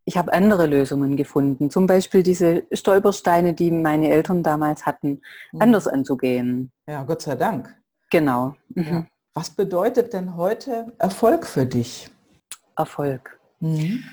[0.04, 5.62] ich habe andere Lösungen gefunden, zum Beispiel diese Stolpersteine, die meine Eltern damals hatten, mhm.
[5.62, 6.72] anders anzugehen.
[6.86, 7.81] Ja, Gott sei Dank.
[8.12, 8.54] Genau.
[8.74, 8.84] Mhm.
[8.84, 9.06] Ja.
[9.34, 12.10] Was bedeutet denn heute Erfolg für dich?
[12.76, 13.40] Erfolg.
[13.60, 14.04] Mhm.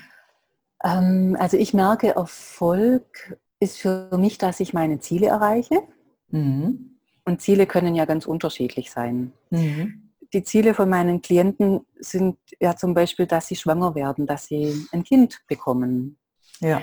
[0.82, 5.82] Ähm, also ich merke, Erfolg ist für mich, dass ich meine Ziele erreiche.
[6.28, 6.98] Mhm.
[7.26, 9.34] Und Ziele können ja ganz unterschiedlich sein.
[9.50, 10.10] Mhm.
[10.32, 14.86] Die Ziele von meinen Klienten sind ja zum Beispiel, dass sie schwanger werden, dass sie
[14.92, 16.18] ein Kind bekommen.
[16.60, 16.80] Ja.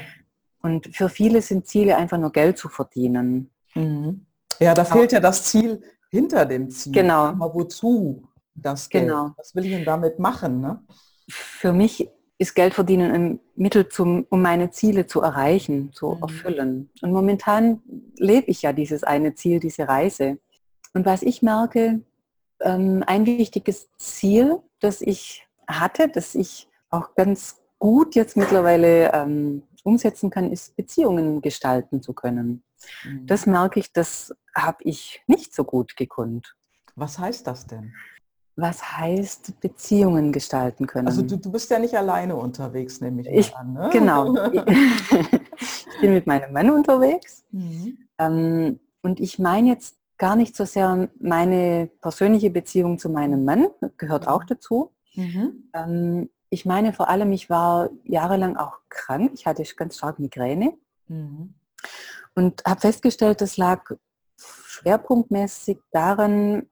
[0.61, 3.49] Und für viele sind Ziele einfach nur Geld zu verdienen.
[3.73, 4.27] Mhm.
[4.59, 6.93] Ja, da fehlt ja das Ziel, hinter dem Ziel.
[6.93, 7.25] Genau.
[7.25, 8.23] Aber wozu
[8.55, 9.05] das Geld?
[9.05, 9.31] Genau.
[9.37, 10.61] Was will ich denn damit machen?
[10.61, 10.83] Ne?
[11.29, 16.21] Für mich ist Geld verdienen ein Mittel, zum, um meine Ziele zu erreichen, zu mhm.
[16.21, 16.89] erfüllen.
[17.01, 17.81] Und momentan
[18.17, 20.37] lebe ich ja dieses eine Ziel, diese Reise.
[20.93, 22.01] Und was ich merke,
[22.61, 29.63] ähm, ein wichtiges Ziel, das ich hatte, das ich auch ganz gut jetzt mittlerweile ähm,
[29.83, 32.63] umsetzen kann, ist Beziehungen gestalten zu können.
[33.03, 33.27] Mhm.
[33.27, 36.55] Das merke ich, das habe ich nicht so gut gekonnt.
[36.95, 37.93] Was heißt das denn?
[38.55, 41.07] Was heißt Beziehungen gestalten können?
[41.07, 43.73] Also du, du bist ja nicht alleine unterwegs, nehme ich, ich an.
[43.73, 43.89] Ne?
[43.91, 44.35] Genau.
[45.59, 47.45] ich bin mit meinem Mann unterwegs.
[47.51, 47.99] Mhm.
[48.17, 53.67] Ähm, und ich meine jetzt gar nicht so sehr meine persönliche Beziehung zu meinem Mann,
[53.97, 54.47] gehört auch mhm.
[54.47, 54.91] dazu.
[55.13, 55.69] Mhm.
[55.73, 59.31] Ähm, ich meine vor allem, ich war jahrelang auch krank.
[59.35, 60.73] Ich hatte ganz stark Migräne
[61.07, 61.53] mhm.
[62.37, 63.83] Und habe festgestellt, das lag
[64.37, 66.67] schwerpunktmäßig daran,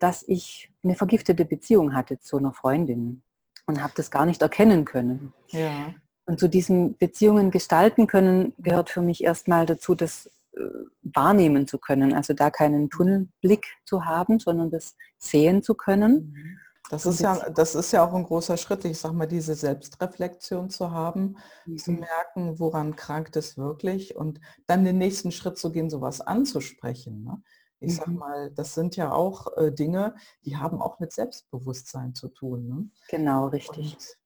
[0.00, 3.22] dass ich eine vergiftete Beziehung hatte zu einer Freundin
[3.66, 5.32] und habe das gar nicht erkennen können.
[5.50, 5.94] Ja.
[6.26, 10.60] Und zu diesen Beziehungen gestalten können gehört für mich erstmal dazu, das äh,
[11.02, 12.12] wahrnehmen zu können.
[12.12, 16.34] Also da keinen Tunnelblick zu haben, sondern das sehen zu können.
[16.34, 16.58] Mhm.
[16.90, 20.70] Das ist, ja, das ist ja auch ein großer Schritt, ich sage mal, diese Selbstreflexion
[20.70, 21.78] zu haben, mhm.
[21.78, 27.24] zu merken, woran krankt es wirklich und dann den nächsten Schritt zu gehen, sowas anzusprechen.
[27.24, 27.42] Ne?
[27.80, 27.96] Ich mhm.
[27.96, 32.68] sag mal, das sind ja auch äh, Dinge, die haben auch mit Selbstbewusstsein zu tun.
[32.68, 32.90] Ne?
[33.08, 33.94] Genau, richtig.
[33.94, 34.18] Und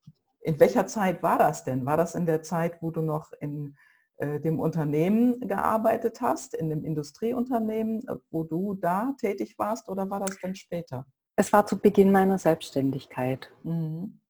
[0.42, 1.86] in welcher Zeit war das denn?
[1.86, 3.76] War das in der Zeit, wo du noch in
[4.16, 10.10] äh, dem Unternehmen gearbeitet hast, in dem Industrieunternehmen, äh, wo du da tätig warst oder
[10.10, 11.06] war das dann später?
[11.40, 13.50] Es war zu Beginn meiner Selbstständigkeit.
[13.62, 14.20] Mhm.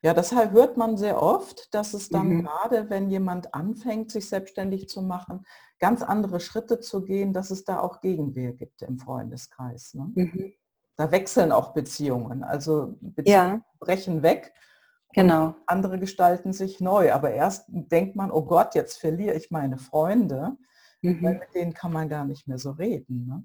[0.00, 2.42] Ja, deshalb hört man sehr oft, dass es dann mhm.
[2.44, 5.44] gerade, wenn jemand anfängt, sich selbstständig zu machen,
[5.80, 9.94] ganz andere Schritte zu gehen, dass es da auch Gegenwehr gibt im Freundeskreis.
[9.94, 10.12] Ne?
[10.14, 10.52] Mhm.
[10.94, 12.44] Da wechseln auch Beziehungen.
[12.44, 13.64] Also Beziehungen ja.
[13.80, 14.52] brechen weg.
[15.14, 15.56] Genau.
[15.66, 17.12] Andere gestalten sich neu.
[17.12, 20.56] Aber erst denkt man, oh Gott, jetzt verliere ich meine Freunde.
[21.00, 21.24] Mhm.
[21.24, 23.26] Weil mit denen kann man gar nicht mehr so reden.
[23.26, 23.44] Ne?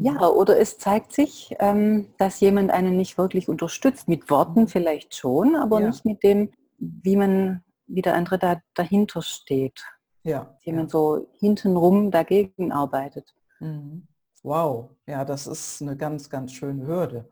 [0.00, 0.20] Ja, mhm.
[0.20, 4.08] oder es zeigt sich, ähm, dass jemand einen nicht wirklich unterstützt.
[4.08, 4.68] Mit Worten mhm.
[4.68, 5.88] vielleicht schon, aber ja.
[5.88, 9.82] nicht mit dem, wie man, wie der andere da dahinter steht.
[10.22, 10.56] Ja.
[10.62, 10.98] Jemand ja.
[10.98, 13.34] so hintenrum dagegen arbeitet.
[13.60, 14.06] Mhm.
[14.42, 17.28] Wow, ja, das ist eine ganz, ganz schöne Hürde.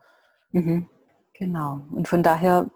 [0.50, 0.88] Mhm.
[1.34, 1.80] Genau.
[1.92, 2.70] Und von daher,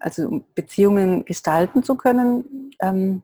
[0.00, 3.22] also Beziehungen gestalten zu können, ähm,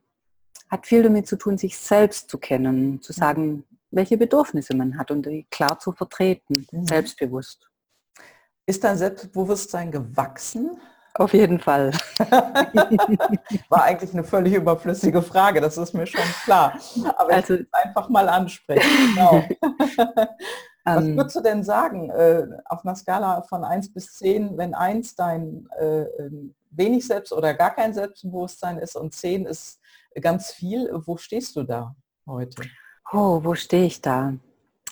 [0.70, 5.10] hat viel damit zu tun, sich selbst zu kennen, zu sagen, welche Bedürfnisse man hat
[5.10, 6.86] und die klar zu vertreten, mhm.
[6.86, 7.68] selbstbewusst.
[8.66, 10.80] Ist dein Selbstbewusstsein gewachsen?
[11.14, 11.92] Auf jeden Fall.
[13.68, 16.78] War eigentlich eine völlig überflüssige Frage, das ist mir schon klar.
[17.16, 19.14] Aber also, einfach mal ansprechen.
[19.14, 19.44] Genau.
[20.84, 21.16] Was ähm.
[21.16, 25.68] würdest du denn sagen, äh, auf einer Skala von 1 bis 10, wenn 1 dein
[25.78, 26.06] äh,
[26.70, 29.80] wenig Selbst- oder gar kein Selbstbewusstsein ist und 10 ist
[30.20, 31.94] ganz viel, wo stehst du da
[32.26, 32.62] heute?
[33.12, 34.34] Oh, wo stehe ich da?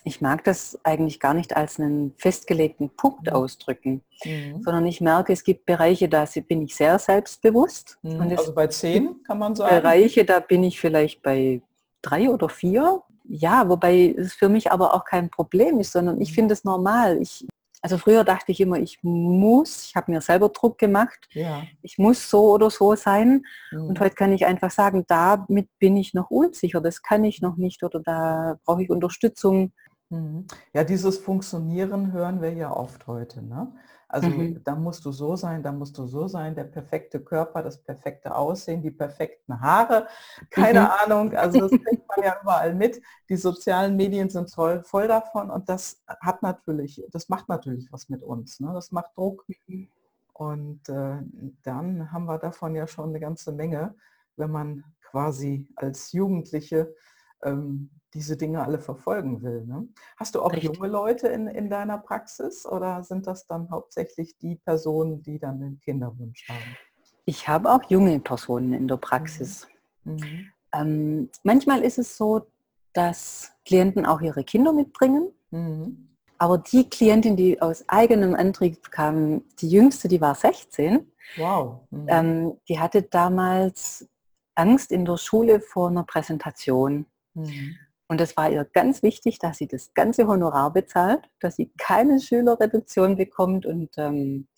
[0.04, 3.32] Ich mag das eigentlich gar nicht als einen festgelegten Punkt mhm.
[3.32, 4.62] ausdrücken, mhm.
[4.62, 7.98] sondern ich merke, es gibt Bereiche, da bin ich sehr selbstbewusst.
[8.02, 8.20] Mhm.
[8.20, 9.74] also bei zehn kann man sagen?
[9.74, 11.60] Bereiche, da bin ich vielleicht bei
[12.02, 13.02] drei oder vier.
[13.28, 16.34] Ja, wobei es für mich aber auch kein Problem ist, sondern ich mhm.
[16.34, 17.20] finde es normal.
[17.20, 17.46] Ich
[17.82, 21.62] also früher dachte ich immer, ich muss, ich habe mir selber Druck gemacht, ja.
[21.82, 23.44] ich muss so oder so sein.
[23.70, 23.84] Mhm.
[23.84, 27.56] Und heute kann ich einfach sagen, damit bin ich noch unsicher, das kann ich noch
[27.56, 29.72] nicht oder da brauche ich Unterstützung.
[30.10, 30.46] Mhm.
[30.74, 33.42] Ja, dieses Funktionieren hören wir ja oft heute.
[33.42, 33.72] Ne?
[34.12, 34.60] Also mhm.
[34.64, 38.34] da musst du so sein, da musst du so sein, der perfekte Körper, das perfekte
[38.34, 40.08] Aussehen, die perfekten Haare,
[40.50, 40.86] keine mhm.
[41.04, 43.00] Ahnung, also das kriegt man ja überall mit.
[43.28, 48.08] Die sozialen Medien sind voll, voll davon und das hat natürlich, das macht natürlich was
[48.08, 48.58] mit uns.
[48.58, 48.72] Ne?
[48.74, 49.46] Das macht Druck.
[49.68, 49.88] Mhm.
[50.32, 51.18] Und äh,
[51.62, 53.94] dann haben wir davon ja schon eine ganze Menge,
[54.36, 56.94] wenn man quasi als Jugendliche
[57.42, 59.64] ähm, diese Dinge alle verfolgen will.
[59.66, 59.88] Ne?
[60.16, 60.74] Hast du auch Richtig.
[60.74, 65.60] junge Leute in, in deiner Praxis oder sind das dann hauptsächlich die Personen, die dann
[65.60, 66.76] den Kinderwunsch haben?
[67.24, 69.66] Ich habe auch junge Personen in der Praxis.
[70.04, 70.12] Mhm.
[70.14, 70.46] mhm.
[70.72, 72.46] Ähm, manchmal ist es so,
[72.92, 75.32] dass Klienten auch ihre Kinder mitbringen.
[75.50, 76.10] Mhm.
[76.38, 81.10] Aber die Klientin, die aus eigenem Antrieb kam, die jüngste, die war 16.
[81.36, 81.80] Wow.
[81.90, 82.06] Mhm.
[82.08, 84.08] Ähm, die hatte damals
[84.54, 87.06] Angst in der Schule vor einer Präsentation.
[87.34, 87.76] Mhm.
[88.10, 92.20] Und es war ihr ganz wichtig, dass sie das ganze Honorar bezahlt, dass sie keine
[92.20, 93.66] Schülerreduktion bekommt.
[93.66, 94.48] Und ähm,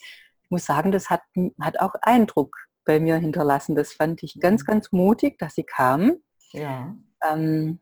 [0.42, 1.20] ich muss sagen, das hat,
[1.60, 2.56] hat auch Eindruck
[2.86, 3.74] bei mir hinterlassen.
[3.74, 4.66] Das fand ich ganz, mhm.
[4.66, 6.16] ganz mutig, dass sie kam.
[6.52, 6.96] Ja.
[7.30, 7.80] Ähm,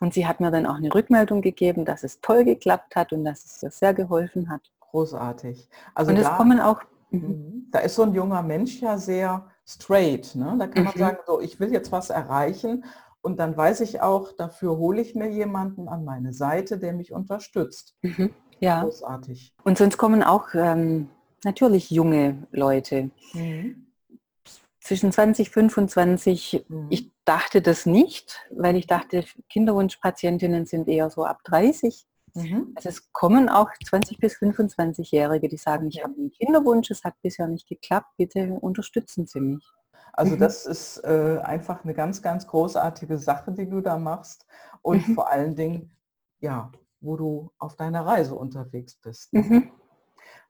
[0.00, 3.24] und sie hat mir dann auch eine Rückmeldung gegeben, dass es toll geklappt hat und
[3.24, 4.70] dass es ihr sehr geholfen hat.
[4.80, 5.68] Großartig.
[5.94, 6.82] Also und es da, kommen auch.
[7.10, 7.68] Mhm.
[7.70, 10.34] Da ist so ein junger Mensch ja sehr straight.
[10.34, 10.56] Ne?
[10.58, 10.98] Da kann man mhm.
[10.98, 12.84] sagen, so, ich will jetzt was erreichen
[13.26, 17.12] und dann weiß ich auch, dafür hole ich mir jemanden an meine Seite, der mich
[17.12, 17.96] unterstützt.
[18.02, 18.32] Mhm.
[18.60, 18.84] Ja.
[18.84, 19.52] Großartig.
[19.64, 21.08] Und sonst kommen auch ähm,
[21.42, 23.10] natürlich junge Leute.
[23.34, 23.88] Mhm.
[24.78, 26.86] Zwischen 20, 25, mhm.
[26.88, 32.06] ich dachte das nicht, weil ich dachte, Kinderwunschpatientinnen sind eher so ab 30.
[32.34, 32.74] Mhm.
[32.76, 37.14] Also es kommen auch 20 bis 25-Jährige, die sagen, ich habe einen Kinderwunsch, es hat
[37.22, 39.66] bisher nicht geklappt, bitte unterstützen Sie mich.
[40.12, 40.40] Also mhm.
[40.40, 44.46] das ist äh, einfach eine ganz, ganz großartige Sache, die du da machst.
[44.82, 45.14] Und mhm.
[45.14, 45.90] vor allen Dingen,
[46.40, 49.32] ja, wo du auf deiner Reise unterwegs bist.
[49.32, 49.42] Ne?
[49.42, 49.70] Mhm.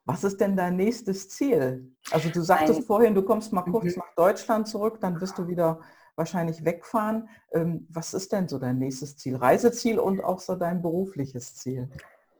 [0.04, 1.92] Was ist denn dein nächstes Ziel?
[2.12, 5.48] Also du sagtest Ein, vorhin, du kommst mal kurz nach Deutschland zurück, dann wirst du
[5.48, 5.80] wieder
[6.14, 7.28] wahrscheinlich wegfahren.
[7.52, 9.36] Ähm, was ist denn so dein nächstes Ziel?
[9.36, 11.90] Reiseziel und auch so dein berufliches Ziel?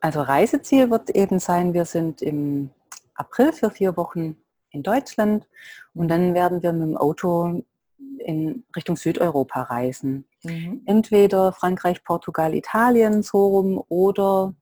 [0.00, 2.70] Also Reiseziel wird eben sein, wir sind im
[3.14, 4.36] April für vier Wochen
[4.76, 5.46] in Deutschland
[5.94, 7.62] und dann werden wir mit dem Auto
[8.18, 10.24] in Richtung Südeuropa reisen.
[10.42, 10.82] Mhm.
[10.84, 14.54] Entweder Frankreich, Portugal, Italien so rum oder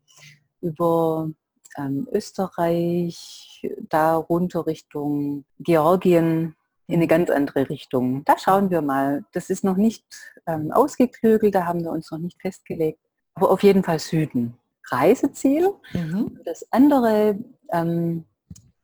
[0.61, 1.31] über
[1.77, 6.55] ähm, Österreich, da runter Richtung Georgien
[6.87, 8.25] in eine ganz andere Richtung.
[8.25, 9.25] Da schauen wir mal.
[9.33, 10.05] Das ist noch nicht
[10.47, 13.01] ähm, ausgeklügelt, da haben wir uns noch nicht festgelegt.
[13.35, 14.57] Aber auf jeden Fall Süden.
[14.89, 15.73] Reiseziel.
[15.93, 16.39] Mhm.
[16.45, 17.39] Das andere,
[17.73, 18.25] ähm,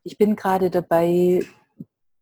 [0.02, 1.44] ich bin gerade dabei,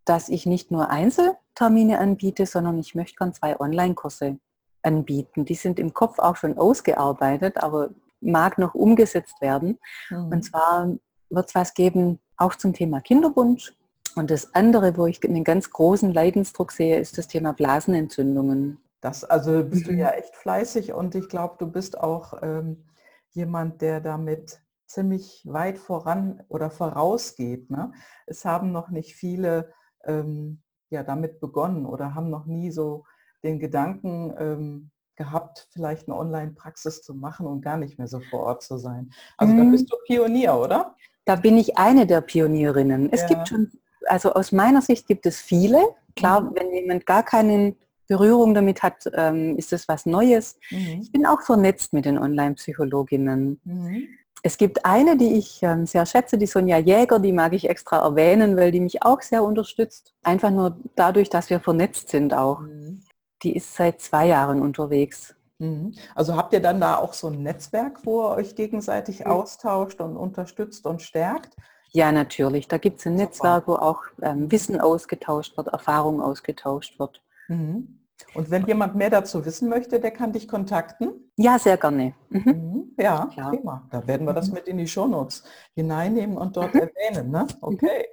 [0.05, 4.38] dass ich nicht nur Einzeltermine anbiete, sondern ich möchte gern zwei Online-Kurse
[4.83, 5.45] anbieten.
[5.45, 9.79] Die sind im Kopf auch schon ausgearbeitet, aber mag noch umgesetzt werden.
[10.11, 10.29] Mhm.
[10.29, 10.88] Und zwar
[11.31, 13.75] wird es was geben, auch zum Thema Kinderwunsch.
[14.17, 18.79] Und das andere, wo ich einen ganz großen Leidensdruck sehe, ist das Thema Blasenentzündungen.
[19.01, 19.91] Das, also bist mhm.
[19.91, 22.85] du ja echt fleißig und ich glaube, du bist auch ähm,
[23.31, 27.70] jemand, der damit ziemlich weit voran oder vorausgeht.
[27.70, 27.92] Ne?
[28.27, 29.72] Es haben noch nicht viele
[30.05, 33.05] ähm, ja, damit begonnen oder haben noch nie so
[33.44, 38.40] den Gedanken ähm, gehabt, vielleicht eine Online-Praxis zu machen und gar nicht mehr so vor
[38.40, 39.11] Ort zu sein.
[39.37, 39.59] Also mhm.
[39.59, 40.94] da bist du Pionier, oder?
[41.24, 43.12] Da bin ich eine der Pionierinnen.
[43.12, 43.29] Es ja.
[43.29, 43.70] gibt schon,
[44.07, 45.83] also aus meiner Sicht gibt es viele.
[46.16, 46.53] Klar, mhm.
[46.55, 50.59] wenn jemand gar keine Berührung damit hat, ähm, ist das was Neues.
[50.70, 51.01] Mhm.
[51.03, 53.61] Ich bin auch vernetzt mit den Online-Psychologinnen.
[53.64, 54.09] Mhm.
[54.42, 57.98] Es gibt eine, die ich ähm, sehr schätze, die Sonja Jäger, die mag ich extra
[57.98, 60.14] erwähnen, weil die mich auch sehr unterstützt.
[60.22, 62.61] Einfach nur dadurch, dass wir vernetzt sind auch.
[62.61, 63.03] Mhm.
[63.42, 65.35] Die ist seit zwei Jahren unterwegs.
[65.59, 65.94] Mhm.
[66.14, 69.27] Also habt ihr dann da auch so ein Netzwerk, wo ihr euch gegenseitig mhm.
[69.27, 71.57] austauscht und unterstützt und stärkt?
[71.90, 72.68] Ja, natürlich.
[72.68, 73.14] Da gibt es ein.
[73.14, 77.22] Netzwerk, wo auch ähm, Wissen ausgetauscht wird, Erfahrung ausgetauscht wird.
[77.48, 77.98] Mhm.
[78.35, 81.31] Und wenn jemand mehr dazu wissen möchte, der kann dich kontakten?
[81.37, 82.14] Ja, sehr gerne.
[82.29, 82.43] Mhm.
[82.45, 82.95] mhm.
[82.99, 83.51] Ja, Klar.
[83.51, 83.88] prima.
[83.91, 84.55] Da werden wir das mhm.
[84.55, 86.81] mit in die Shownotes hineinnehmen und dort mhm.
[86.81, 87.31] erwähnen.
[87.31, 87.47] Ne?
[87.61, 88.07] Okay.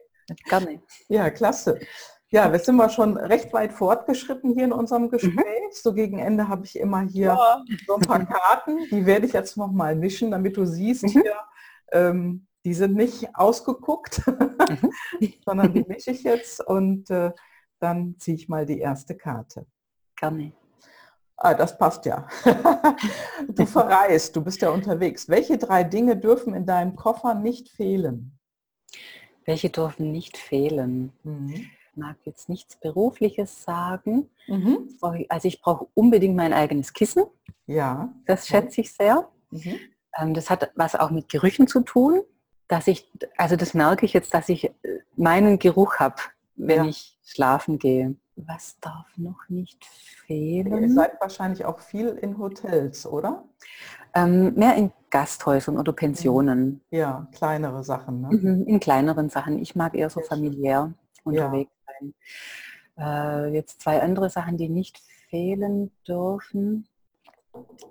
[0.48, 0.82] Gerne.
[1.08, 1.80] Ja, klasse.
[2.30, 5.36] Ja, wir sind wir schon recht weit fortgeschritten hier in unserem Gespräch.
[5.36, 5.72] Mhm.
[5.72, 7.64] So gegen Ende habe ich immer hier ja.
[7.86, 8.80] so ein paar Karten.
[8.90, 11.10] Die werde ich jetzt noch mal mischen, damit du siehst mhm.
[11.10, 11.36] hier,
[11.92, 14.22] ähm, die sind nicht ausgeguckt,
[15.46, 17.32] sondern die mische ich jetzt und äh,
[17.80, 19.68] dann ziehe ich mal die erste Karte.
[20.16, 20.54] Gerne.
[21.38, 22.28] Ah, das passt ja.
[23.50, 25.28] du verreist, du bist ja unterwegs.
[25.28, 28.38] Welche drei Dinge dürfen in deinem Koffer nicht fehlen?
[29.46, 31.12] Welche dürfen nicht fehlen?
[31.24, 31.54] Mhm.
[31.54, 34.30] Ich mag jetzt nichts Berufliches sagen.
[34.48, 34.90] Mhm.
[35.30, 37.26] Also ich brauche unbedingt mein eigenes Kissen.
[37.68, 38.14] Ja.
[38.26, 39.30] Das schätze ich sehr.
[39.52, 39.80] Mhm.
[40.18, 42.22] Ähm, das hat was auch mit Gerüchen zu tun,
[42.68, 44.74] dass ich, also das merke ich jetzt, dass ich äh,
[45.16, 46.16] meinen Geruch habe,
[46.56, 46.90] wenn ja.
[46.90, 48.16] ich schlafen gehe.
[48.38, 50.84] Was darf noch nicht fehlen?
[50.84, 53.46] Ihr seid wahrscheinlich auch viel in Hotels, oder?
[54.14, 56.82] Ähm, mehr in Gasthäusern oder Pensionen.
[56.90, 58.22] Ja, kleinere Sachen.
[58.22, 58.30] Ne?
[58.32, 59.60] Mhm, in kleineren Sachen.
[59.60, 60.94] Ich mag eher so familiär
[61.24, 61.94] unterwegs ja.
[61.94, 62.14] sein.
[62.98, 66.88] Äh, jetzt zwei andere Sachen, die nicht fehlen dürfen.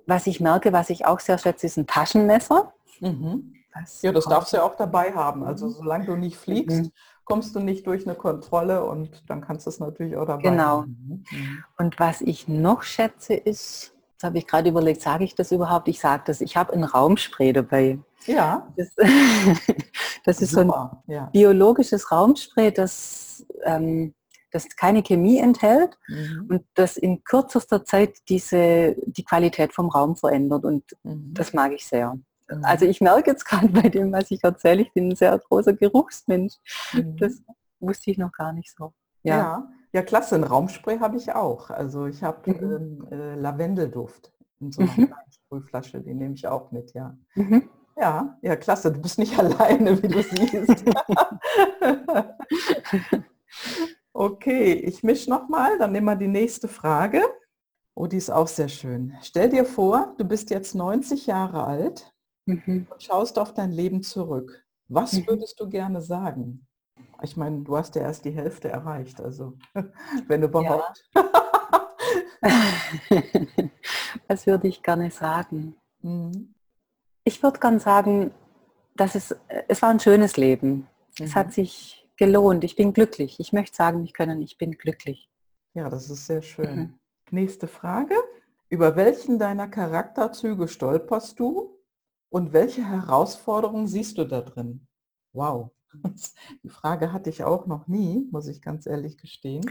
[0.07, 2.75] Was ich merke, was ich auch sehr schätze, ist ein Taschenmesser.
[3.01, 3.55] Mhm.
[4.03, 5.45] Ja, das darfst du ja auch dabei haben.
[5.45, 6.93] Also solange du nicht fliegst, mhm
[7.25, 10.43] kommst du nicht durch eine Kontrolle und dann kannst du es natürlich auch dabei.
[10.43, 10.83] Genau.
[10.83, 11.25] Mhm.
[11.31, 11.65] mhm.
[11.79, 15.89] Und was ich noch schätze ist, das habe ich gerade überlegt, sage ich das überhaupt?
[15.89, 17.99] Ich sage das, ich habe ein Raumspray dabei.
[18.27, 18.69] Ja.
[18.77, 18.95] Das,
[20.25, 21.03] das ist Super.
[21.07, 21.25] so ein ja.
[21.27, 24.15] biologisches Raumspray, das, ähm,
[24.51, 26.47] das keine Chemie enthält mhm.
[26.49, 31.35] und das in kürzester Zeit diese, die Qualität vom Raum verändert und mhm.
[31.35, 32.17] das mag ich sehr.
[32.49, 32.65] Mhm.
[32.65, 35.75] Also ich merke jetzt gerade bei dem, was ich erzähle, ich bin ein sehr großer
[35.75, 36.55] Geruchsmensch.
[36.93, 37.17] Mhm.
[37.17, 37.43] Das
[37.81, 38.93] wusste ich noch gar nicht so.
[39.23, 40.35] Ja, ja, ja klasse.
[40.35, 41.71] Ein Raumspray habe ich auch.
[41.71, 42.63] Also ich habe mhm.
[42.63, 45.07] ähm, äh, Lavendelduft in so einer mhm.
[45.07, 47.17] kleinen Sprühflasche, den nehme ich auch mit, ja.
[47.35, 47.69] Mhm.
[47.97, 48.93] Ja, ja, klasse.
[48.93, 50.85] Du bist nicht alleine, wie du siehst.
[54.13, 57.23] okay, ich mische nochmal, dann nehmen wir die nächste Frage.
[57.95, 59.15] Oh, die ist auch sehr schön.
[59.23, 62.14] Stell dir vor, du bist jetzt 90 Jahre alt
[62.47, 62.87] mhm.
[62.91, 64.65] und schaust auf dein Leben zurück.
[64.89, 65.27] Was mhm.
[65.27, 66.67] würdest du gerne sagen?
[67.23, 69.55] Ich meine, du hast ja erst die Hälfte erreicht, also
[70.29, 71.05] wenn überhaupt.
[71.15, 71.25] Ja.
[74.29, 75.77] Was würde ich gerne sagen?
[76.03, 76.55] Mhm.
[77.25, 78.33] Ich würde gerne sagen,
[78.97, 79.35] dass es,
[79.69, 80.87] es war ein schönes Leben.
[81.19, 81.25] Mhm.
[81.25, 81.53] Es hat mhm.
[81.53, 82.65] sich gelohnt.
[82.65, 83.41] Ich bin glücklich.
[83.41, 85.31] Ich möchte sagen, ich können, ich bin glücklich.
[85.73, 86.77] Ja, das ist sehr schön.
[86.77, 86.95] Mhm.
[87.31, 88.15] Nächste Frage.
[88.69, 91.74] Über welchen deiner Charakterzüge stolperst du
[92.35, 94.89] und welche Herausforderungen siehst du da drin?
[95.33, 95.71] Wow.
[96.65, 99.65] Die Frage hatte ich auch noch nie, muss ich ganz ehrlich gestehen.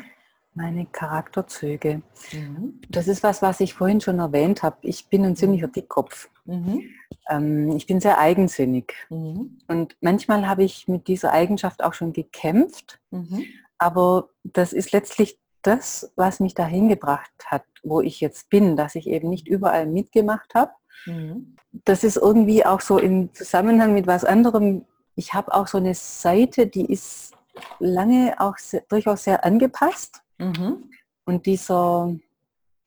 [0.53, 2.03] Meine Charakterzüge.
[2.32, 2.80] Mhm.
[2.88, 4.78] Das ist was, was ich vorhin schon erwähnt habe.
[4.84, 6.30] Ich bin ein ziemlicher Dickkopf.
[6.45, 6.84] Mhm.
[7.28, 8.93] Ähm, ich bin sehr eigensinnig.
[9.09, 9.57] Mhm.
[9.68, 13.01] Und manchmal habe ich mit dieser Eigenschaft auch schon gekämpft.
[13.11, 13.43] Mhm.
[13.78, 18.95] Aber das ist letztlich das, was mich dahin gebracht hat, wo ich jetzt bin, dass
[18.95, 20.72] ich eben nicht überall mitgemacht habe.
[21.06, 21.56] Mhm.
[21.86, 24.86] Das ist irgendwie auch so im Zusammenhang mit was anderem.
[25.16, 27.34] Ich habe auch so eine Seite, die ist
[27.80, 30.22] lange auch sehr, durchaus sehr angepasst.
[30.38, 30.89] Mhm.
[31.26, 32.14] Und dieser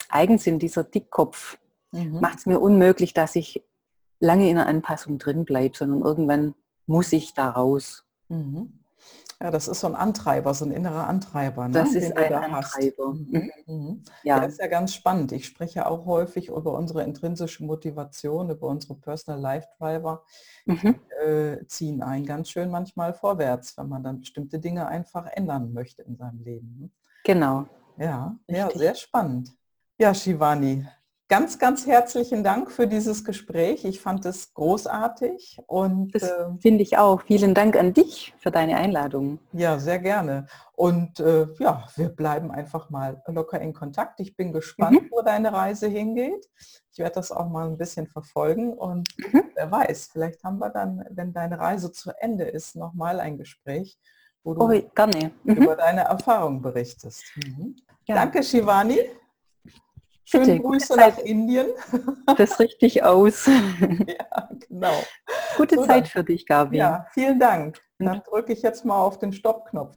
[0.08, 1.58] Eigensinn, dieser Dickkopf,
[1.92, 2.20] mhm.
[2.20, 3.62] macht es mir unmöglich, dass ich
[4.20, 6.54] lange in der Anpassung drin bleibe, sondern irgendwann
[6.86, 8.04] muss ich da raus.
[8.28, 8.80] Mhm.
[9.40, 11.68] Ja, das ist so ein Antreiber, so ein innerer Antreiber.
[11.68, 13.12] Ne, das ist ein da Antreiber.
[13.12, 13.50] Mhm.
[13.66, 14.04] Mhm.
[14.22, 14.40] Ja.
[14.40, 15.32] das ist ja ganz spannend.
[15.32, 20.24] Ich spreche auch häufig über unsere intrinsische Motivation, über unsere Personal Life Driver.
[20.64, 20.94] Mhm.
[21.22, 26.00] Äh, ziehen einen ganz schön manchmal vorwärts, wenn man dann bestimmte Dinge einfach ändern möchte
[26.02, 26.76] in seinem Leben.
[26.80, 26.90] Ne?
[27.24, 27.66] Genau.
[27.98, 29.50] Ja, ja, sehr spannend.
[29.98, 30.86] Ja, Shivani,
[31.28, 33.84] Ganz, ganz herzlichen Dank für dieses Gespräch.
[33.84, 37.20] Ich fand es großartig und das äh, finde ich auch.
[37.22, 39.40] Vielen Dank an dich für deine Einladung.
[39.52, 40.46] Ja, sehr gerne.
[40.76, 44.20] Und äh, ja, wir bleiben einfach mal locker in Kontakt.
[44.20, 45.08] Ich bin gespannt, mhm.
[45.10, 46.48] wo deine Reise hingeht.
[46.92, 49.42] Ich werde das auch mal ein bisschen verfolgen und mhm.
[49.56, 53.36] wer weiß, vielleicht haben wir dann, wenn deine Reise zu Ende ist, noch mal ein
[53.36, 53.98] Gespräch,
[54.44, 55.32] wo du oh, gerne.
[55.42, 55.54] Mhm.
[55.54, 57.24] über deine Erfahrung berichtest.
[57.34, 57.74] Mhm.
[58.04, 58.14] Ja.
[58.14, 59.00] Danke, Shivani.
[60.28, 61.68] Schöne Grüße nach Indien.
[62.36, 63.46] Das richtig aus.
[64.08, 65.02] ja, genau.
[65.56, 66.78] Gute so, Zeit für dich, Gabi.
[66.78, 67.80] Ja, vielen Dank.
[67.98, 69.96] Dann drücke ich jetzt mal auf den Stoppknopf.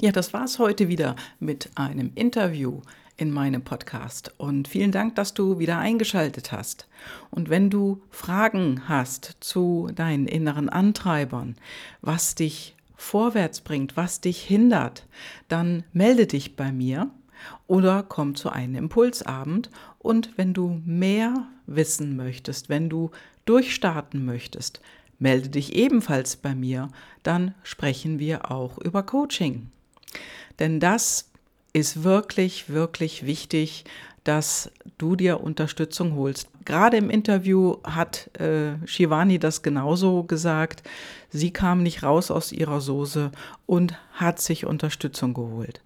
[0.00, 2.82] Ja, das war es heute wieder mit einem Interview
[3.16, 4.34] in meinem Podcast.
[4.36, 6.86] Und vielen Dank, dass du wieder eingeschaltet hast.
[7.30, 11.56] Und wenn du Fragen hast zu deinen inneren Antreibern,
[12.02, 15.06] was dich vorwärts bringt, was dich hindert,
[15.48, 17.10] dann melde dich bei mir
[17.66, 23.10] oder komm zu einem Impulsabend und wenn du mehr wissen möchtest, wenn du
[23.44, 24.80] durchstarten möchtest,
[25.18, 26.88] melde dich ebenfalls bei mir,
[27.22, 29.70] dann sprechen wir auch über Coaching.
[30.58, 31.30] Denn das
[31.72, 33.84] ist wirklich, wirklich wichtig,
[34.24, 36.48] dass du dir Unterstützung holst.
[36.64, 40.82] Gerade im Interview hat äh, Shivani das genauso gesagt.
[41.30, 43.32] Sie kam nicht raus aus ihrer Soße
[43.66, 45.82] und hat sich Unterstützung geholt.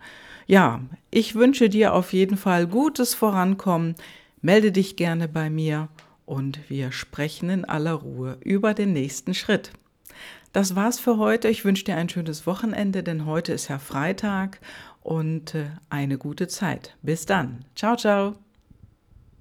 [0.47, 0.81] Ja,
[1.11, 3.97] ich wünsche dir auf jeden Fall gutes Vorankommen.
[4.41, 5.89] Melde dich gerne bei mir
[6.25, 9.73] und wir sprechen in aller Ruhe über den nächsten Schritt.
[10.53, 11.49] Das war's für heute.
[11.49, 14.61] Ich wünsche dir ein schönes Wochenende, denn heute ist ja Freitag
[15.03, 16.97] und äh, eine gute Zeit.
[17.03, 17.65] Bis dann.
[17.75, 18.46] Ciao, ciao.